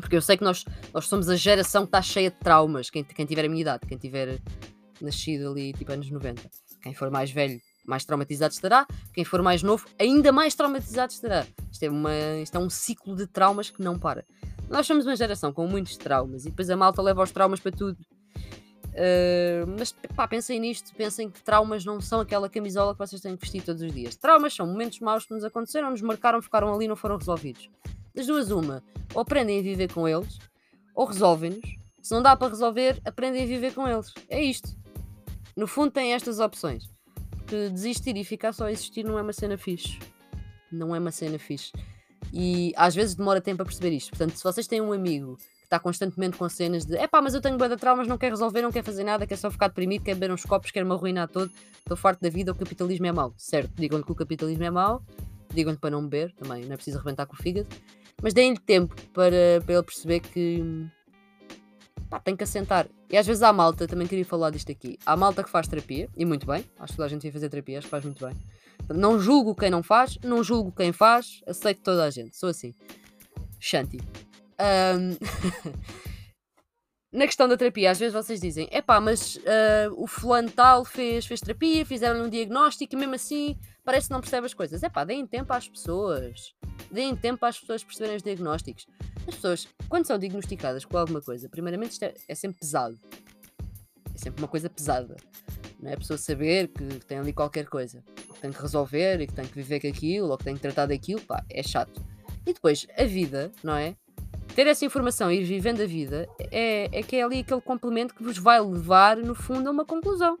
Porque 0.00 0.16
eu 0.16 0.22
sei 0.22 0.36
que 0.36 0.44
nós, 0.44 0.64
nós 0.92 1.06
somos 1.06 1.28
a 1.28 1.36
geração 1.36 1.82
que 1.82 1.88
está 1.88 2.02
cheia 2.02 2.30
de 2.30 2.36
traumas. 2.36 2.90
Quem, 2.90 3.04
quem 3.04 3.26
tiver 3.26 3.44
a 3.44 3.48
minha 3.48 3.62
idade, 3.62 3.86
quem 3.86 3.98
tiver 3.98 4.40
nascido 5.00 5.50
ali 5.50 5.72
tipo 5.72 5.92
anos 5.92 6.10
90. 6.10 6.42
Quem 6.82 6.94
for 6.94 7.10
mais 7.10 7.30
velho, 7.30 7.60
mais 7.86 8.04
traumatizado 8.04 8.52
estará. 8.52 8.86
Quem 9.12 9.24
for 9.24 9.42
mais 9.42 9.62
novo, 9.62 9.86
ainda 9.98 10.30
mais 10.32 10.54
traumatizado 10.54 11.12
estará. 11.12 11.46
Isto 11.70 11.82
é, 11.84 11.90
uma, 11.90 12.12
isto 12.42 12.56
é 12.56 12.60
um 12.60 12.70
ciclo 12.70 13.16
de 13.16 13.26
traumas 13.26 13.70
que 13.70 13.82
não 13.82 13.98
para. 13.98 14.24
Nós 14.68 14.86
somos 14.86 15.06
uma 15.06 15.16
geração 15.16 15.52
com 15.52 15.66
muitos 15.66 15.96
traumas 15.96 16.44
e 16.44 16.50
depois 16.50 16.68
a 16.68 16.76
malta 16.76 17.00
leva 17.00 17.22
os 17.22 17.30
traumas 17.30 17.58
para 17.58 17.72
tudo. 17.72 17.98
Uh, 18.88 19.64
mas 19.78 19.92
pá, 20.16 20.26
pensem 20.26 20.58
nisto, 20.58 20.92
pensem 20.94 21.30
que 21.30 21.40
traumas 21.42 21.84
não 21.84 22.00
são 22.00 22.20
aquela 22.20 22.48
camisola 22.48 22.92
que 22.92 22.98
vocês 22.98 23.22
têm 23.22 23.36
que 23.36 23.42
vestir 23.42 23.62
todos 23.62 23.80
os 23.80 23.92
dias. 23.92 24.16
Traumas 24.16 24.54
são 24.54 24.66
momentos 24.66 24.98
maus 25.00 25.24
que 25.24 25.32
nos 25.32 25.44
aconteceram, 25.44 25.90
nos 25.90 26.02
marcaram, 26.02 26.42
ficaram 26.42 26.74
ali 26.74 26.86
e 26.86 26.88
não 26.88 26.96
foram 26.96 27.16
resolvidos. 27.16 27.70
Das 28.18 28.26
duas, 28.26 28.50
uma, 28.50 28.82
ou 29.14 29.20
aprendem 29.20 29.60
a 29.60 29.62
viver 29.62 29.92
com 29.92 30.08
eles, 30.08 30.40
ou 30.92 31.06
resolvem-nos. 31.06 31.78
Se 32.02 32.12
não 32.12 32.20
dá 32.20 32.36
para 32.36 32.48
resolver, 32.48 33.00
aprendem 33.04 33.44
a 33.44 33.46
viver 33.46 33.72
com 33.72 33.86
eles. 33.86 34.12
É 34.28 34.42
isto. 34.42 34.76
No 35.56 35.68
fundo, 35.68 35.92
tem 35.92 36.14
estas 36.14 36.40
opções. 36.40 36.90
Que 37.46 37.68
desistir 37.68 38.16
e 38.16 38.24
ficar 38.24 38.52
só 38.52 38.64
a 38.64 38.72
existir 38.72 39.04
não 39.04 39.16
é 39.20 39.22
uma 39.22 39.32
cena 39.32 39.56
fixe. 39.56 40.00
Não 40.72 40.96
é 40.96 40.98
uma 40.98 41.12
cena 41.12 41.38
fixe. 41.38 41.70
E 42.32 42.72
às 42.76 42.92
vezes 42.92 43.14
demora 43.14 43.40
tempo 43.40 43.62
a 43.62 43.64
perceber 43.64 43.92
isto. 43.92 44.10
Portanto, 44.10 44.36
se 44.36 44.42
vocês 44.42 44.66
têm 44.66 44.80
um 44.80 44.92
amigo 44.92 45.36
que 45.36 45.44
está 45.62 45.78
constantemente 45.78 46.36
com 46.36 46.48
cenas 46.48 46.84
de 46.84 46.96
é 46.96 47.06
pá, 47.06 47.22
mas 47.22 47.34
eu 47.34 47.40
tenho 47.40 47.56
boa 47.56 47.68
de 47.68 47.76
traumas, 47.76 48.08
não 48.08 48.18
quer 48.18 48.32
resolver, 48.32 48.62
não 48.62 48.72
quer 48.72 48.82
fazer 48.82 49.04
nada, 49.04 49.28
quer 49.28 49.36
só 49.36 49.48
ficar 49.48 49.68
deprimido, 49.68 50.02
quer 50.02 50.14
beber 50.14 50.32
uns 50.32 50.42
copos, 50.42 50.72
quer 50.72 50.84
me 50.84 50.90
arruinar 50.90 51.28
todo, 51.28 51.52
estou 51.78 51.96
farto 51.96 52.20
da 52.20 52.28
vida, 52.28 52.50
o 52.50 52.54
capitalismo 52.56 53.06
é 53.06 53.12
mau. 53.12 53.32
Certo, 53.36 53.70
digam-lhe 53.76 54.02
que 54.02 54.10
o 54.10 54.16
capitalismo 54.16 54.64
é 54.64 54.70
mau, 54.72 55.04
digam-lhe 55.54 55.78
para 55.78 55.90
não 55.90 56.02
beber 56.02 56.32
também, 56.32 56.64
não 56.64 56.72
é 56.72 56.76
preciso 56.76 56.98
arrebentar 56.98 57.24
com 57.26 57.34
o 57.34 57.36
fígado. 57.36 57.68
Mas 58.22 58.34
deem-lhe 58.34 58.58
tempo 58.58 58.94
para, 59.12 59.60
para 59.64 59.74
ele 59.74 59.82
perceber 59.82 60.20
que 60.20 60.88
pá, 62.10 62.18
tem 62.18 62.36
que 62.36 62.44
assentar. 62.44 62.88
E 63.10 63.16
às 63.16 63.26
vezes 63.26 63.42
há 63.42 63.52
malta, 63.52 63.86
também 63.86 64.06
queria 64.06 64.24
falar 64.24 64.50
disto 64.50 64.70
aqui. 64.72 64.98
Há 65.06 65.16
malta 65.16 65.42
que 65.42 65.50
faz 65.50 65.68
terapia, 65.68 66.08
e 66.16 66.24
muito 66.24 66.46
bem. 66.46 66.64
Acho 66.78 66.92
que 66.92 66.96
toda 66.96 67.06
a 67.06 67.08
gente 67.08 67.24
ia 67.24 67.32
fazer 67.32 67.48
terapia, 67.48 67.78
acho 67.78 67.86
que 67.86 67.90
faz 67.90 68.04
muito 68.04 68.24
bem. 68.24 68.36
Não 68.94 69.18
julgo 69.18 69.54
quem 69.54 69.70
não 69.70 69.82
faz, 69.82 70.18
não 70.22 70.42
julgo 70.42 70.72
quem 70.72 70.92
faz, 70.92 71.40
aceito 71.46 71.82
toda 71.82 72.04
a 72.04 72.10
gente. 72.10 72.36
Sou 72.36 72.48
assim. 72.48 72.74
Shanti. 73.60 73.98
Um... 74.58 75.16
Na 77.10 77.24
questão 77.24 77.48
da 77.48 77.56
terapia, 77.56 77.90
às 77.90 77.98
vezes 77.98 78.12
vocês 78.12 78.38
dizem: 78.40 78.68
é 78.70 78.82
pá, 78.82 79.00
mas 79.00 79.36
uh, 79.36 79.94
o 79.96 80.06
fulano 80.06 80.50
tal 80.50 80.84
fez, 80.84 81.24
fez 81.24 81.40
terapia, 81.40 81.84
fizeram 81.86 82.24
um 82.24 82.28
diagnóstico 82.28 82.94
e 82.94 82.98
mesmo 82.98 83.14
assim 83.14 83.58
parece 83.82 84.08
que 84.08 84.12
não 84.12 84.20
percebe 84.20 84.44
as 84.46 84.52
coisas. 84.52 84.82
É 84.82 84.90
pá, 84.90 85.04
deem 85.04 85.26
tempo 85.26 85.50
às 85.52 85.66
pessoas. 85.66 86.54
Deem 86.90 87.16
tempo 87.16 87.44
às 87.46 87.58
pessoas 87.58 87.82
perceberem 87.82 88.16
os 88.16 88.22
diagnósticos. 88.22 88.86
As 89.26 89.34
pessoas, 89.34 89.68
quando 89.88 90.06
são 90.06 90.18
diagnosticadas 90.18 90.84
com 90.84 90.98
alguma 90.98 91.22
coisa, 91.22 91.48
primeiramente 91.48 91.92
isto 91.92 92.02
é, 92.02 92.14
é 92.28 92.34
sempre 92.34 92.60
pesado. 92.60 92.98
É 94.14 94.18
sempre 94.18 94.42
uma 94.42 94.48
coisa 94.48 94.68
pesada. 94.68 95.16
Não 95.80 95.90
é 95.90 95.94
a 95.94 95.96
pessoa 95.98 96.18
saber 96.18 96.68
que 96.68 96.84
tem 97.06 97.18
ali 97.18 97.32
qualquer 97.32 97.66
coisa, 97.66 98.04
que 98.34 98.40
tem 98.40 98.52
que 98.52 98.60
resolver 98.60 99.20
e 99.20 99.26
que 99.26 99.32
tem 99.32 99.46
que 99.46 99.54
viver 99.54 99.80
com 99.80 99.88
aquilo 99.88 100.28
ou 100.28 100.36
que 100.36 100.44
tem 100.44 100.54
que 100.54 100.60
tratar 100.60 100.86
daquilo, 100.86 101.22
pá, 101.22 101.42
é 101.48 101.62
chato. 101.62 102.04
E 102.44 102.52
depois, 102.52 102.86
a 102.96 103.04
vida, 103.04 103.50
não 103.62 103.74
é? 103.74 103.96
Ter 104.58 104.66
essa 104.66 104.84
informação 104.84 105.30
e 105.30 105.40
ir 105.40 105.44
vivendo 105.44 105.82
a 105.82 105.86
vida 105.86 106.28
é, 106.50 106.86
é 106.86 107.00
que 107.00 107.14
é 107.14 107.22
ali 107.22 107.38
aquele 107.38 107.60
complemento 107.60 108.12
que 108.12 108.24
vos 108.24 108.36
vai 108.38 108.60
levar, 108.60 109.16
no 109.16 109.32
fundo, 109.32 109.68
a 109.68 109.70
uma 109.70 109.84
conclusão. 109.84 110.36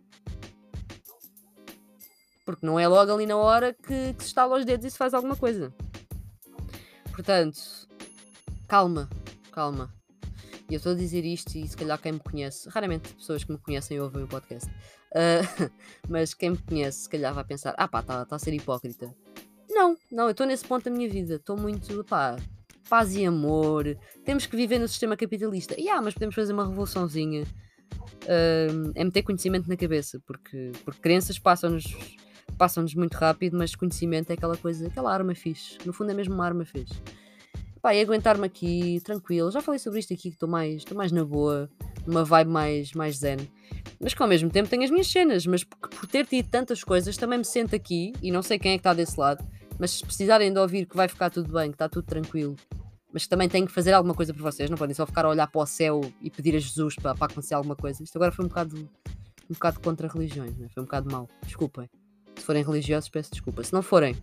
Porque 2.44 2.66
não 2.66 2.80
é 2.80 2.88
logo 2.88 3.12
ali 3.12 3.26
na 3.26 3.36
hora 3.36 3.72
que, 3.72 4.14
que 4.14 4.22
se 4.24 4.30
estala 4.30 4.58
os 4.58 4.64
dedos 4.64 4.86
e 4.86 4.90
se 4.90 4.98
faz 4.98 5.14
alguma 5.14 5.36
coisa. 5.36 5.72
Portanto, 7.12 7.60
calma, 8.66 9.08
calma. 9.52 9.94
E 10.68 10.74
eu 10.74 10.78
estou 10.78 10.94
a 10.94 10.96
dizer 10.96 11.24
isto 11.24 11.56
e 11.56 11.68
se 11.68 11.76
calhar 11.76 11.96
quem 12.02 12.10
me 12.10 12.18
conhece, 12.18 12.68
raramente 12.70 13.14
pessoas 13.14 13.44
que 13.44 13.52
me 13.52 13.58
conhecem 13.58 14.00
ouvem 14.00 14.24
o 14.24 14.26
podcast, 14.26 14.68
uh, 14.68 15.70
mas 16.10 16.34
quem 16.34 16.50
me 16.50 16.58
conhece 16.58 17.02
se 17.02 17.08
calhar 17.08 17.32
vai 17.32 17.44
pensar: 17.44 17.72
ah 17.78 17.86
pá, 17.86 18.00
está 18.00 18.24
tá 18.24 18.34
a 18.34 18.38
ser 18.40 18.52
hipócrita. 18.52 19.14
Não, 19.70 19.96
não, 20.10 20.24
eu 20.24 20.32
estou 20.32 20.44
nesse 20.44 20.64
ponto 20.64 20.86
da 20.86 20.90
minha 20.90 21.08
vida, 21.08 21.36
estou 21.36 21.56
muito, 21.56 22.02
pá, 22.02 22.36
paz 22.88 23.14
e 23.14 23.24
amor, 23.24 23.96
temos 24.24 24.46
que 24.46 24.56
viver 24.56 24.78
no 24.78 24.88
sistema 24.88 25.16
capitalista. 25.16 25.74
E 25.78 25.88
ah, 25.88 26.00
mas 26.00 26.14
podemos 26.14 26.34
fazer 26.34 26.52
uma 26.52 26.66
revoluçãozinha. 26.66 27.44
Uh, 28.24 28.92
é 28.94 29.04
meter 29.04 29.22
conhecimento 29.22 29.68
na 29.68 29.76
cabeça, 29.76 30.20
porque, 30.26 30.72
porque 30.84 31.00
crenças 31.00 31.38
passam-nos 31.38 31.84
passam-nos 32.56 32.94
muito 32.94 33.14
rápido, 33.14 33.56
mas 33.56 33.74
conhecimento 33.74 34.30
é 34.30 34.34
aquela 34.34 34.56
coisa, 34.56 34.88
aquela 34.88 35.12
arma 35.12 35.34
fixe. 35.34 35.78
No 35.86 35.92
fundo 35.92 36.10
é 36.10 36.14
mesmo 36.14 36.34
uma 36.34 36.44
arma 36.44 36.64
fixe. 36.64 37.00
Pá, 37.80 37.94
e 37.94 38.00
aguentar-me 38.00 38.44
aqui, 38.44 39.00
tranquilo. 39.04 39.50
Já 39.52 39.62
falei 39.62 39.78
sobre 39.78 40.00
isto 40.00 40.12
aqui, 40.12 40.22
que 40.22 40.36
estou 40.36 40.48
mais, 40.48 40.84
mais 40.86 41.12
na 41.12 41.24
boa, 41.24 41.70
numa 42.04 42.24
vibe 42.24 42.50
mais, 42.50 42.92
mais 42.92 43.18
zen. 43.18 43.36
Mas 44.00 44.14
que 44.14 44.22
ao 44.22 44.28
mesmo 44.28 44.50
tempo 44.50 44.68
tenho 44.68 44.82
as 44.82 44.90
minhas 44.90 45.06
cenas, 45.06 45.46
mas 45.46 45.62
por, 45.62 45.88
por 45.88 46.06
ter 46.06 46.26
tido 46.26 46.48
tantas 46.48 46.82
coisas, 46.82 47.16
também 47.16 47.38
me 47.38 47.44
sento 47.44 47.76
aqui, 47.76 48.12
e 48.20 48.32
não 48.32 48.42
sei 48.42 48.58
quem 48.58 48.72
é 48.72 48.74
que 48.74 48.80
está 48.80 48.92
desse 48.92 49.18
lado, 49.18 49.44
mas 49.78 49.92
se 49.92 50.04
precisarem 50.04 50.52
de 50.52 50.58
ouvir 50.58 50.86
que 50.86 50.96
vai 50.96 51.08
ficar 51.08 51.30
tudo 51.30 51.52
bem, 51.52 51.70
que 51.70 51.76
está 51.76 51.88
tudo 51.88 52.04
tranquilo, 52.04 52.56
mas 53.12 53.22
que 53.22 53.28
também 53.28 53.48
tenho 53.48 53.66
que 53.66 53.72
fazer 53.72 53.92
alguma 53.92 54.14
coisa 54.14 54.34
por 54.34 54.42
vocês, 54.42 54.68
não 54.68 54.76
podem 54.76 54.94
só 54.94 55.06
ficar 55.06 55.24
a 55.24 55.28
olhar 55.28 55.46
para 55.46 55.60
o 55.60 55.66
céu 55.66 56.00
e 56.20 56.30
pedir 56.30 56.54
a 56.56 56.58
Jesus 56.58 56.96
para, 56.96 57.14
para 57.14 57.30
acontecer 57.32 57.54
alguma 57.54 57.76
coisa. 57.76 58.02
Isto 58.02 58.16
agora 58.16 58.32
foi 58.32 58.44
um 58.44 58.48
bocado, 58.48 58.76
um 58.76 59.54
bocado 59.54 59.80
contra 59.80 60.08
religiões, 60.08 60.56
né? 60.58 60.68
foi 60.74 60.82
um 60.82 60.86
bocado 60.86 61.10
mal. 61.10 61.28
Desculpem. 61.44 61.88
Se 62.36 62.44
forem 62.44 62.64
religiosos, 62.64 63.08
peço 63.08 63.30
desculpa. 63.30 63.64
Se 63.64 63.72
não 63.72 63.82
forem, 63.82 64.16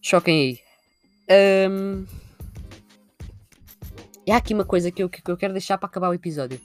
choquem 0.00 0.58
aí. 1.28 1.68
Um... 1.70 2.04
E 4.26 4.30
há 4.30 4.36
aqui 4.36 4.54
uma 4.54 4.64
coisa 4.64 4.90
que 4.90 5.02
eu, 5.02 5.08
que 5.08 5.28
eu 5.28 5.36
quero 5.36 5.52
deixar 5.52 5.78
para 5.78 5.88
acabar 5.88 6.08
o 6.08 6.14
episódio. 6.14 6.60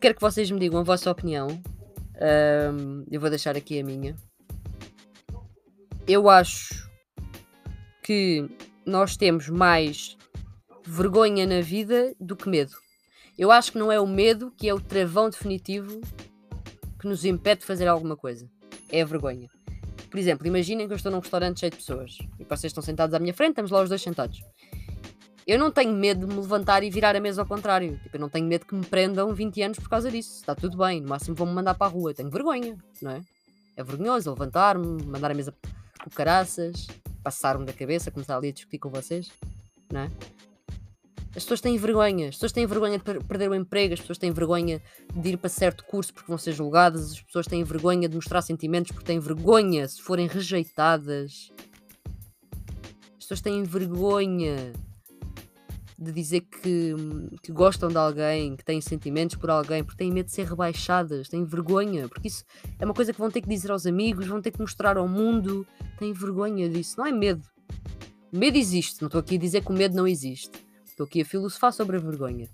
Quero 0.00 0.14
que 0.14 0.20
vocês 0.20 0.50
me 0.50 0.58
digam 0.58 0.80
a 0.80 0.82
vossa 0.82 1.10
opinião. 1.10 1.48
Um... 1.48 3.04
Eu 3.10 3.20
vou 3.20 3.28
deixar 3.28 3.56
aqui 3.56 3.80
a 3.80 3.84
minha. 3.84 4.16
Eu 6.12 6.28
acho 6.28 6.90
que 8.02 8.44
nós 8.84 9.16
temos 9.16 9.48
mais 9.48 10.18
vergonha 10.84 11.46
na 11.46 11.60
vida 11.60 12.16
do 12.18 12.34
que 12.34 12.48
medo. 12.48 12.72
Eu 13.38 13.52
acho 13.52 13.70
que 13.70 13.78
não 13.78 13.92
é 13.92 14.00
o 14.00 14.08
medo 14.08 14.52
que 14.58 14.68
é 14.68 14.74
o 14.74 14.80
travão 14.80 15.30
definitivo 15.30 16.00
que 16.98 17.06
nos 17.06 17.24
impede 17.24 17.60
de 17.60 17.66
fazer 17.68 17.86
alguma 17.86 18.16
coisa. 18.16 18.50
É 18.88 19.02
a 19.02 19.04
vergonha. 19.04 19.48
Por 20.10 20.18
exemplo, 20.18 20.48
imaginem 20.48 20.88
que 20.88 20.92
eu 20.92 20.96
estou 20.96 21.12
num 21.12 21.20
restaurante 21.20 21.60
cheio 21.60 21.70
de 21.70 21.76
pessoas 21.76 22.18
e 22.40 22.42
vocês 22.42 22.70
estão 22.70 22.82
sentados 22.82 23.14
à 23.14 23.20
minha 23.20 23.32
frente, 23.32 23.50
estamos 23.50 23.70
lá 23.70 23.80
os 23.80 23.88
dois 23.88 24.02
sentados. 24.02 24.42
Eu 25.46 25.60
não 25.60 25.70
tenho 25.70 25.92
medo 25.92 26.26
de 26.26 26.34
me 26.34 26.40
levantar 26.40 26.82
e 26.82 26.90
virar 26.90 27.14
a 27.14 27.20
mesa 27.20 27.42
ao 27.42 27.46
contrário. 27.46 28.00
Tipo, 28.02 28.16
eu 28.16 28.20
não 28.20 28.28
tenho 28.28 28.48
medo 28.48 28.66
que 28.66 28.74
me 28.74 28.84
prendam 28.84 29.32
20 29.32 29.62
anos 29.62 29.78
por 29.78 29.88
causa 29.88 30.10
disso. 30.10 30.40
Está 30.40 30.56
tudo 30.56 30.76
bem, 30.76 31.00
no 31.00 31.08
máximo 31.08 31.36
vão-me 31.36 31.52
mandar 31.52 31.74
para 31.74 31.86
a 31.86 31.90
rua. 31.90 32.12
Tenho 32.12 32.30
vergonha, 32.30 32.76
não 33.00 33.12
é? 33.12 33.20
É 33.76 33.84
vergonhoso 33.84 34.28
levantar-me, 34.30 35.04
mandar 35.04 35.30
a 35.30 35.34
mesa 35.34 35.54
com 36.02 36.10
caraças, 36.10 36.86
passar-me 37.22 37.64
da 37.64 37.72
cabeça, 37.72 38.10
começar 38.10 38.36
ali 38.36 38.48
a 38.48 38.52
discutir 38.52 38.78
com 38.78 38.90
vocês, 38.90 39.30
não 39.92 40.00
é? 40.00 40.10
As 41.30 41.44
pessoas 41.44 41.60
têm 41.60 41.76
vergonha, 41.76 42.28
as 42.28 42.34
pessoas 42.34 42.50
têm 42.50 42.66
vergonha 42.66 42.98
de 42.98 43.04
perder 43.04 43.48
o 43.48 43.54
emprego, 43.54 43.94
as 43.94 44.00
pessoas 44.00 44.18
têm 44.18 44.32
vergonha 44.32 44.82
de 45.14 45.28
ir 45.28 45.36
para 45.36 45.48
certo 45.48 45.84
curso 45.84 46.12
porque 46.12 46.28
vão 46.28 46.36
ser 46.36 46.52
julgadas, 46.52 47.12
as 47.12 47.20
pessoas 47.20 47.46
têm 47.46 47.62
vergonha 47.62 48.08
de 48.08 48.16
mostrar 48.16 48.42
sentimentos 48.42 48.90
porque 48.90 49.06
têm 49.06 49.20
vergonha 49.20 49.86
se 49.86 50.02
forem 50.02 50.26
rejeitadas. 50.26 51.52
As 53.12 53.24
pessoas 53.24 53.40
têm 53.40 53.62
vergonha 53.62 54.72
de 56.00 56.12
dizer 56.12 56.40
que, 56.40 56.94
que 57.42 57.52
gostam 57.52 57.90
de 57.90 57.98
alguém, 57.98 58.56
que 58.56 58.64
têm 58.64 58.80
sentimentos 58.80 59.36
por 59.36 59.50
alguém, 59.50 59.84
porque 59.84 59.98
têm 59.98 60.10
medo 60.10 60.26
de 60.26 60.32
ser 60.32 60.46
rebaixadas, 60.46 61.28
têm 61.28 61.44
vergonha, 61.44 62.08
porque 62.08 62.28
isso 62.28 62.42
é 62.78 62.84
uma 62.86 62.94
coisa 62.94 63.12
que 63.12 63.18
vão 63.18 63.30
ter 63.30 63.42
que 63.42 63.48
dizer 63.48 63.70
aos 63.70 63.84
amigos, 63.84 64.26
vão 64.26 64.40
ter 64.40 64.50
que 64.50 64.60
mostrar 64.60 64.96
ao 64.96 65.06
mundo, 65.06 65.66
têm 65.98 66.14
vergonha 66.14 66.70
disso, 66.70 66.94
não 66.96 67.06
é 67.06 67.12
medo. 67.12 67.42
O 68.32 68.38
medo 68.38 68.56
existe, 68.56 69.02
não 69.02 69.08
estou 69.08 69.20
aqui 69.20 69.34
a 69.34 69.38
dizer 69.38 69.62
que 69.62 69.70
o 69.70 69.74
medo 69.74 69.94
não 69.94 70.08
existe. 70.08 70.52
Estou 70.86 71.04
aqui 71.04 71.20
a 71.20 71.24
filosofar 71.24 71.72
sobre 71.72 71.98
a 71.98 72.00
vergonha. 72.00 72.48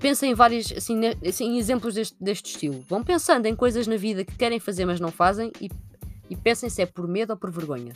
Pensem 0.00 0.30
em 0.30 0.34
vários 0.34 0.72
assim, 0.72 0.98
assim, 1.26 1.58
exemplos 1.58 1.94
deste, 1.94 2.16
deste 2.18 2.50
estilo. 2.50 2.82
Vão 2.88 3.04
pensando 3.04 3.44
em 3.44 3.54
coisas 3.54 3.86
na 3.86 3.96
vida 3.96 4.24
que 4.24 4.36
querem 4.36 4.58
fazer, 4.58 4.86
mas 4.86 5.00
não 5.00 5.10
fazem, 5.10 5.52
e, 5.60 5.68
e 6.30 6.36
pensem 6.36 6.70
se 6.70 6.80
é 6.80 6.86
por 6.86 7.06
medo 7.06 7.32
ou 7.32 7.36
por 7.36 7.50
vergonha. 7.50 7.94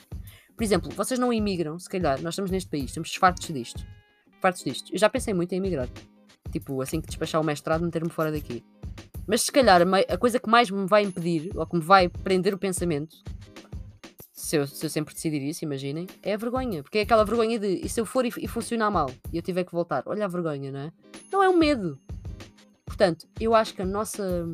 Por 0.56 0.62
exemplo, 0.64 0.90
vocês 0.92 1.18
não 1.18 1.32
imigram, 1.32 1.78
se 1.78 1.88
calhar, 1.88 2.20
nós 2.22 2.34
estamos 2.34 2.50
neste 2.50 2.70
país, 2.70 2.86
estamos 2.86 3.14
fartos 3.14 3.48
disto. 3.48 3.84
Fartos 4.40 4.64
disto. 4.64 4.92
Eu 4.92 4.98
já 4.98 5.08
pensei 5.08 5.32
muito 5.32 5.52
em 5.52 5.56
emigrar. 5.56 5.88
Tipo, 6.50 6.82
assim 6.82 7.00
que 7.00 7.06
despachar 7.06 7.40
o 7.40 7.44
mestrado, 7.44 7.84
meter-me 7.84 8.10
fora 8.10 8.30
daqui. 8.30 8.62
Mas 9.26 9.42
se 9.42 9.52
calhar 9.52 9.80
a, 9.82 10.18
coisa 10.18 10.38
que 10.38 10.48
mais 10.48 10.70
me 10.70 10.86
vai 10.86 11.04
impedir, 11.04 11.50
ou 11.54 11.66
que 11.66 11.76
me 11.76 11.82
vai 11.82 12.08
prender 12.08 12.52
o 12.52 12.58
pensamento, 12.58 13.16
se 14.32 14.56
eu, 14.56 14.66
se 14.66 14.84
eu 14.84 14.90
sempre 14.90 15.14
decidir 15.14 15.40
isso, 15.40 15.64
imaginem, 15.64 16.06
é 16.22 16.34
a 16.34 16.36
vergonha. 16.36 16.82
Porque 16.82 16.98
é 16.98 17.02
aquela 17.02 17.24
vergonha 17.24 17.58
de, 17.58 17.80
e 17.82 17.88
se 17.88 18.00
eu 18.00 18.04
for 18.04 18.26
e, 18.26 18.32
e 18.36 18.48
funcionar 18.48 18.90
mal, 18.90 19.10
e 19.32 19.36
eu 19.36 19.42
tiver 19.42 19.64
que 19.64 19.72
voltar? 19.72 20.02
Olha 20.06 20.24
a 20.24 20.28
vergonha, 20.28 20.70
não 20.70 20.80
é? 20.80 20.92
Não 21.30 21.42
é 21.42 21.48
o 21.48 21.56
medo. 21.56 21.98
Portanto, 22.84 23.26
eu 23.40 23.54
acho 23.54 23.74
que 23.74 23.82
a 23.82 23.86
nossa 23.86 24.46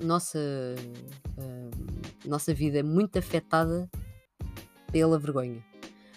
nossa 0.00 0.38
uh, 0.38 2.28
nossa 2.28 2.54
vida 2.54 2.78
é 2.78 2.82
muito 2.82 3.18
afetada 3.18 3.90
pela 4.90 5.18
vergonha. 5.18 5.64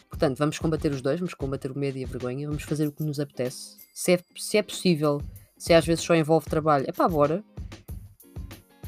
Portanto, 0.09 0.37
vamos 0.37 0.59
combater 0.59 0.91
os 0.91 1.01
dois, 1.01 1.19
vamos 1.19 1.33
combater 1.33 1.71
o 1.71 1.77
medo 1.77 1.97
e 1.97 2.03
a 2.03 2.07
vergonha, 2.07 2.47
vamos 2.47 2.63
fazer 2.63 2.87
o 2.87 2.91
que 2.91 3.03
nos 3.03 3.19
apetece. 3.19 3.77
Se 3.93 4.13
é, 4.13 4.19
se 4.35 4.57
é 4.57 4.63
possível, 4.63 5.21
se 5.57 5.73
às 5.73 5.85
vezes 5.85 6.03
só 6.03 6.15
envolve 6.15 6.45
trabalho, 6.47 6.85
é 6.87 6.91
pá, 6.91 7.07
bora. 7.07 7.43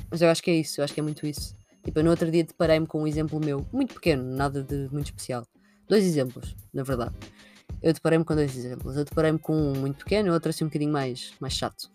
Mas 0.09 0.21
eu 0.21 0.29
acho 0.29 0.43
que 0.43 0.51
é 0.51 0.55
isso, 0.55 0.79
eu 0.79 0.85
acho 0.85 0.93
que 0.93 0.99
é 0.99 1.03
muito 1.03 1.25
isso. 1.25 1.55
Tipo, 1.83 2.01
no 2.01 2.09
outro 2.09 2.29
dia 2.29 2.43
deparei-me 2.43 2.87
com 2.87 3.01
um 3.01 3.07
exemplo 3.07 3.39
meu, 3.39 3.65
muito 3.71 3.93
pequeno, 3.93 4.23
nada 4.35 4.63
de 4.63 4.87
muito 4.91 5.07
especial. 5.07 5.45
Dois 5.87 6.03
exemplos, 6.03 6.55
na 6.73 6.83
verdade. 6.83 7.15
Eu 7.81 7.93
deparei-me 7.93 8.25
com 8.25 8.33
dois 8.33 8.57
exemplos. 8.57 8.95
Eu 8.97 9.05
deparei-me 9.05 9.37
com 9.37 9.55
um 9.55 9.75
muito 9.75 9.97
pequeno 9.99 10.29
e 10.29 10.31
outro 10.31 10.49
assim 10.49 10.63
um 10.63 10.67
bocadinho 10.67 10.91
mais, 10.91 11.33
mais 11.39 11.53
chato. 11.53 11.91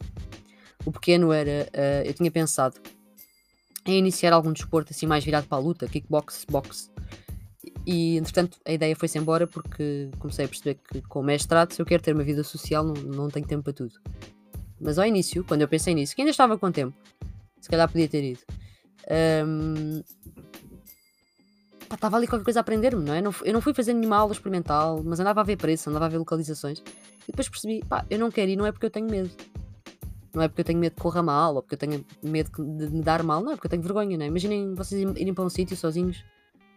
O 0.85 0.92
pequeno 0.92 1.33
era, 1.33 1.68
uh, 1.72 2.07
eu 2.07 2.14
tinha 2.14 2.31
pensado 2.31 2.81
em 3.85 3.98
iniciar 3.98 4.33
algum 4.33 4.53
desporto 4.53 4.92
assim 4.92 5.07
mais 5.07 5.24
virado 5.24 5.46
para 5.46 5.59
a 5.59 5.61
luta, 5.61 5.88
kickbox, 5.88 6.46
boxe. 6.48 6.90
E 7.87 8.16
entretanto 8.19 8.59
a 8.64 8.73
ideia 8.73 8.95
foi-se 8.95 9.19
embora 9.19 9.47
porque 9.47 10.11
comecei 10.19 10.45
a 10.45 10.49
perceber 10.49 10.79
que 10.88 11.01
com 11.03 11.21
o 11.21 11.23
mestrado, 11.23 11.73
se 11.73 11.81
eu 11.81 11.87
quero 11.87 12.03
ter 12.03 12.14
uma 12.14 12.25
vida 12.25 12.45
social, 12.45 12.85
não, 12.85 12.95
não 12.95 13.29
tenho 13.29 13.47
tempo 13.47 13.62
para 13.62 13.73
tudo. 13.73 13.95
Mas 14.81 14.99
ao 14.99 15.07
início, 15.07 15.45
quando 15.45 15.62
eu 15.62 15.69
pensei 15.69 15.95
nisso, 15.95 16.14
que 16.14 16.23
ainda 16.23 16.31
estava 16.31 16.57
com 16.59 16.71
tempo, 16.71 16.97
se 17.61 17.69
calhar 17.69 17.90
podia 17.90 18.09
ter 18.09 18.25
ido. 18.25 18.40
Um, 19.47 20.03
estava 21.95 22.16
ali 22.16 22.27
qualquer 22.27 22.45
coisa 22.45 22.61
a 22.61 22.62
aprender-me, 22.62 23.05
não 23.05 23.14
é? 23.14 23.21
Eu 23.45 23.53
não 23.53 23.61
fui 23.61 23.75
fazer 23.75 23.93
nenhuma 23.93 24.16
aula 24.16 24.33
experimental, 24.33 25.03
mas 25.05 25.21
andava 25.21 25.40
a 25.40 25.45
ver 25.45 25.57
preço, 25.57 25.90
andava 25.90 26.07
a 26.07 26.09
ver 26.09 26.19
localizações. 26.19 26.79
E 26.79 27.27
depois 27.33 27.49
percebi, 27.49 27.85
pá, 27.85 28.05
eu 28.09 28.19
não 28.19 28.31
quero 28.31 28.51
ir, 28.51 28.57
não 28.57 28.66
é 28.66 28.73
porque 28.73 28.87
eu 28.87 28.90
tenho 28.90 29.11
medo. 29.11 29.31
Não 30.33 30.43
é 30.43 30.49
porque 30.49 30.61
eu 30.61 30.64
tenho 30.64 30.79
medo 30.79 30.95
de 30.95 31.03
correr 31.03 31.23
mal, 31.23 31.57
ou 31.57 31.62
porque 31.62 31.75
eu 31.75 31.79
tenho 31.79 32.05
medo 32.23 32.51
de 32.51 32.90
me 32.90 33.03
dar 33.03 33.23
mal, 33.23 33.43
não 33.43 33.53
é 33.53 33.57
porque 33.57 33.66
eu 33.66 33.71
tenho 33.71 33.83
vergonha, 33.83 34.16
não 34.16 34.25
é? 34.25 34.29
Imaginem 34.29 34.75
vocês 34.75 35.03
irem 35.16 35.35
para 35.35 35.45
um 35.45 35.51
sítio 35.51 35.77
sozinhos. 35.77 36.25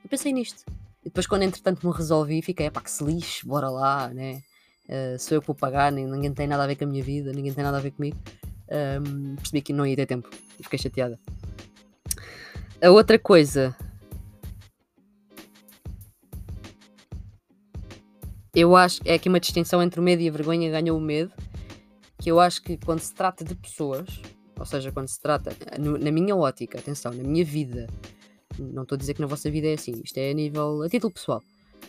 Eu 0.03 0.09
pensei 0.09 0.33
nisto. 0.33 0.65
E 1.03 1.09
depois, 1.09 1.27
quando 1.27 1.43
entretanto 1.43 1.85
me 1.85 1.93
resolvi, 1.93 2.41
fiquei, 2.41 2.71
pá, 2.71 2.81
que 2.81 2.89
se 2.89 3.03
lixe, 3.03 3.45
bora 3.45 3.69
lá, 3.69 4.07
né? 4.07 4.41
Uh, 4.87 5.19
sou 5.19 5.35
eu 5.35 5.41
que 5.41 5.47
vou 5.47 5.55
pagar, 5.55 5.91
ninguém 5.91 6.33
tem 6.33 6.47
nada 6.47 6.63
a 6.63 6.67
ver 6.67 6.75
com 6.75 6.85
a 6.85 6.87
minha 6.87 7.03
vida, 7.03 7.31
ninguém 7.33 7.53
tem 7.53 7.63
nada 7.63 7.77
a 7.77 7.81
ver 7.81 7.91
comigo. 7.91 8.17
Um, 8.69 9.35
percebi 9.35 9.61
que 9.61 9.73
não 9.73 9.85
ia 9.85 9.95
ter 9.95 10.05
tempo 10.05 10.29
e 10.59 10.63
fiquei 10.63 10.79
chateada. 10.79 11.19
A 12.81 12.89
outra 12.89 13.19
coisa. 13.19 13.75
Eu 18.55 18.75
acho 18.75 19.01
é 19.03 19.15
aqui 19.15 19.29
uma 19.29 19.39
distinção 19.39 19.81
entre 19.81 19.99
o 19.99 20.03
medo 20.03 20.21
e 20.21 20.29
a 20.29 20.31
vergonha 20.31 20.69
ganhou 20.69 20.97
o 20.97 21.01
medo. 21.01 21.33
Que 22.19 22.31
eu 22.31 22.39
acho 22.39 22.61
que 22.61 22.77
quando 22.77 22.99
se 22.99 23.13
trata 23.13 23.43
de 23.43 23.55
pessoas, 23.55 24.21
ou 24.57 24.65
seja, 24.65 24.91
quando 24.91 25.07
se 25.07 25.19
trata, 25.19 25.55
na 25.77 26.11
minha 26.11 26.35
ótica, 26.35 26.79
atenção, 26.79 27.13
na 27.13 27.23
minha 27.23 27.43
vida, 27.43 27.87
não 28.59 28.83
estou 28.83 28.95
a 28.95 28.99
dizer 28.99 29.13
que 29.13 29.21
na 29.21 29.27
vossa 29.27 29.49
vida 29.49 29.67
é 29.67 29.73
assim, 29.73 30.01
isto 30.03 30.17
é 30.17 30.31
a 30.31 30.33
nível, 30.33 30.81
a 30.83 30.89
título 30.89 31.13
pessoal. 31.13 31.41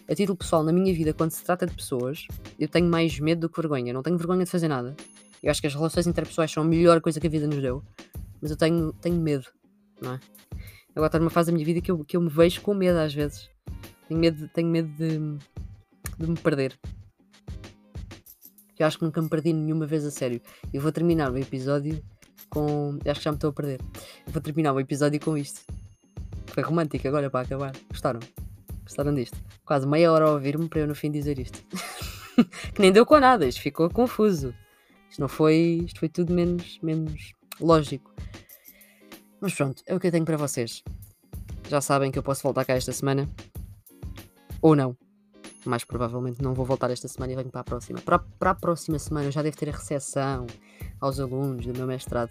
A 0.09 0.15
título 0.15 0.37
pessoal, 0.37 0.63
na 0.63 0.73
minha 0.73 0.93
vida, 0.93 1.13
quando 1.13 1.31
se 1.31 1.43
trata 1.43 1.67
de 1.67 1.75
pessoas, 1.75 2.27
eu 2.59 2.69
tenho 2.69 2.89
mais 2.89 3.19
medo 3.19 3.43
do 3.43 3.49
que 3.49 3.61
vergonha. 3.61 3.91
Eu 3.91 3.95
não 3.95 4.03
tenho 4.03 4.19
vergonha 4.19 4.45
de 4.45 4.51
fazer 4.51 4.69
nada. 4.69 4.95
Eu 5.43 5.51
acho 5.51 5.61
que 5.61 5.67
as 5.67 5.75
relações 5.75 6.07
interpessoais 6.07 6.51
são 6.51 6.63
a 6.63 6.67
melhor 6.67 7.01
coisa 7.01 7.21
que 7.21 7.27
a 7.27 7.31
vida 7.31 7.47
nos 7.47 7.61
deu. 7.61 7.83
Mas 8.41 8.51
eu 8.51 8.57
tenho, 8.57 8.93
tenho 8.95 9.17
medo, 9.17 9.47
não 10.01 10.15
é? 10.15 10.21
Agora 10.95 11.07
estou 11.07 11.21
numa 11.21 11.31
fase 11.31 11.51
da 11.51 11.55
minha 11.55 11.65
vida 11.65 11.81
que 11.81 11.91
eu, 11.91 12.05
que 12.05 12.17
eu 12.17 12.21
me 12.21 12.29
vejo 12.29 12.61
com 12.61 12.75
medo 12.75 12.99
às 12.99 13.15
vezes. 13.15 13.49
Tenho 14.09 14.21
medo, 14.21 14.49
tenho 14.49 14.69
medo 14.69 14.89
de, 14.89 15.19
de 16.19 16.31
me 16.31 16.37
perder. 16.37 16.79
Eu 18.79 18.87
acho 18.87 18.99
que 18.99 19.05
nunca 19.05 19.23
me 19.23 19.29
perdi 19.29 19.53
nenhuma 19.53 19.87
vez 19.87 20.05
a 20.05 20.11
sério. 20.11 20.41
Eu 20.73 20.81
vou 20.81 20.93
terminar 20.93 21.33
o 21.33 21.39
episódio 21.39 22.03
com. 22.49 22.99
Acho 23.07 23.21
que 23.21 23.25
já 23.25 23.31
me 23.31 23.37
estou 23.37 23.51
a 23.51 23.53
perder. 23.53 23.81
Vou 24.27 24.43
terminar 24.43 24.73
o 24.73 24.81
episódio 24.81 25.21
com 25.21 25.37
isto. 25.37 25.63
Foi 26.55 26.63
romântico 26.63 27.09
agora 27.09 27.29
para 27.29 27.41
acabar. 27.41 27.73
Gostaram? 27.91 28.21
Gostaram 28.85 29.13
disto? 29.13 29.37
Quase 29.67 29.89
meia 29.89 30.13
hora 30.13 30.27
a 30.27 30.31
ouvir-me 30.31 30.69
para 30.69 30.83
eu 30.83 30.87
no 30.87 30.95
fim 30.95 31.11
dizer 31.11 31.37
isto. 31.37 31.61
que 32.73 32.81
nem 32.81 32.93
deu 32.93 33.05
com 33.05 33.19
nada, 33.19 33.45
isto 33.45 33.61
ficou 33.61 33.91
confuso. 33.91 34.55
Isto 35.11 35.21
não 35.21 35.27
foi. 35.27 35.83
Isto 35.85 35.99
foi 35.99 36.09
tudo 36.09 36.33
menos, 36.33 36.79
menos 36.81 37.33
lógico. 37.61 38.15
Mas 39.41 39.53
pronto, 39.53 39.83
é 39.85 39.97
o 39.97 39.99
que 39.99 40.07
eu 40.07 40.13
tenho 40.13 40.25
para 40.25 40.37
vocês. 40.37 40.85
Já 41.69 41.81
sabem 41.81 42.13
que 42.13 42.19
eu 42.21 42.23
posso 42.23 42.45
voltar 42.45 42.65
cá 42.65 42.75
esta 42.75 42.93
semana. 42.93 43.29
Ou 44.63 44.77
não. 44.77 44.97
Mais 45.65 45.83
provavelmente 45.83 46.41
não 46.41 46.55
vou 46.55 46.65
voltar 46.65 46.89
esta 46.89 47.09
semana 47.09 47.33
e 47.33 47.37
venho 47.37 47.51
para 47.51 47.63
a 47.63 47.65
próxima. 47.65 48.01
Para, 48.01 48.21
para 48.21 48.51
a 48.51 48.55
próxima 48.55 49.01
semana 49.01 49.27
eu 49.27 49.33
já 49.33 49.43
devo 49.43 49.57
ter 49.57 49.71
a 49.71 49.73
recepção 49.73 50.47
aos 51.01 51.19
alunos 51.19 51.67
do 51.67 51.77
meu 51.77 51.89
mestrado. 51.89 52.31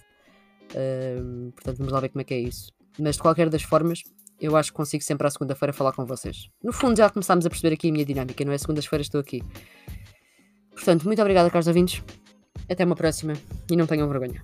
Uh, 0.71 1.51
portanto, 1.51 1.77
vamos 1.79 1.91
lá 1.91 1.99
ver 1.99 2.07
como 2.07 2.21
é 2.21 2.23
que 2.23 2.33
é 2.33 2.39
isso. 2.39 2.72
Mas 2.99 3.15
de 3.15 3.21
qualquer 3.21 3.49
das 3.49 3.63
formas, 3.63 4.03
eu 4.39 4.55
acho 4.55 4.71
que 4.71 4.77
consigo 4.77 5.03
sempre 5.03 5.25
à 5.27 5.29
segunda-feira 5.29 5.73
falar 5.73 5.93
com 5.93 6.05
vocês. 6.05 6.49
No 6.63 6.71
fundo, 6.71 6.97
já 6.97 7.09
começámos 7.09 7.45
a 7.45 7.49
perceber 7.49 7.73
aqui 7.73 7.89
a 7.89 7.91
minha 7.91 8.05
dinâmica, 8.05 8.43
não 8.45 8.51
é? 8.51 8.57
Segundas-feiras 8.57 9.07
estou 9.07 9.21
aqui. 9.21 9.41
Portanto, 10.71 11.03
muito 11.03 11.21
obrigada, 11.21 11.49
caros 11.49 11.67
ouvintes. 11.67 12.03
Até 12.69 12.85
uma 12.85 12.95
próxima 12.95 13.33
e 13.69 13.75
não 13.75 13.85
tenham 13.85 14.07
vergonha. 14.07 14.43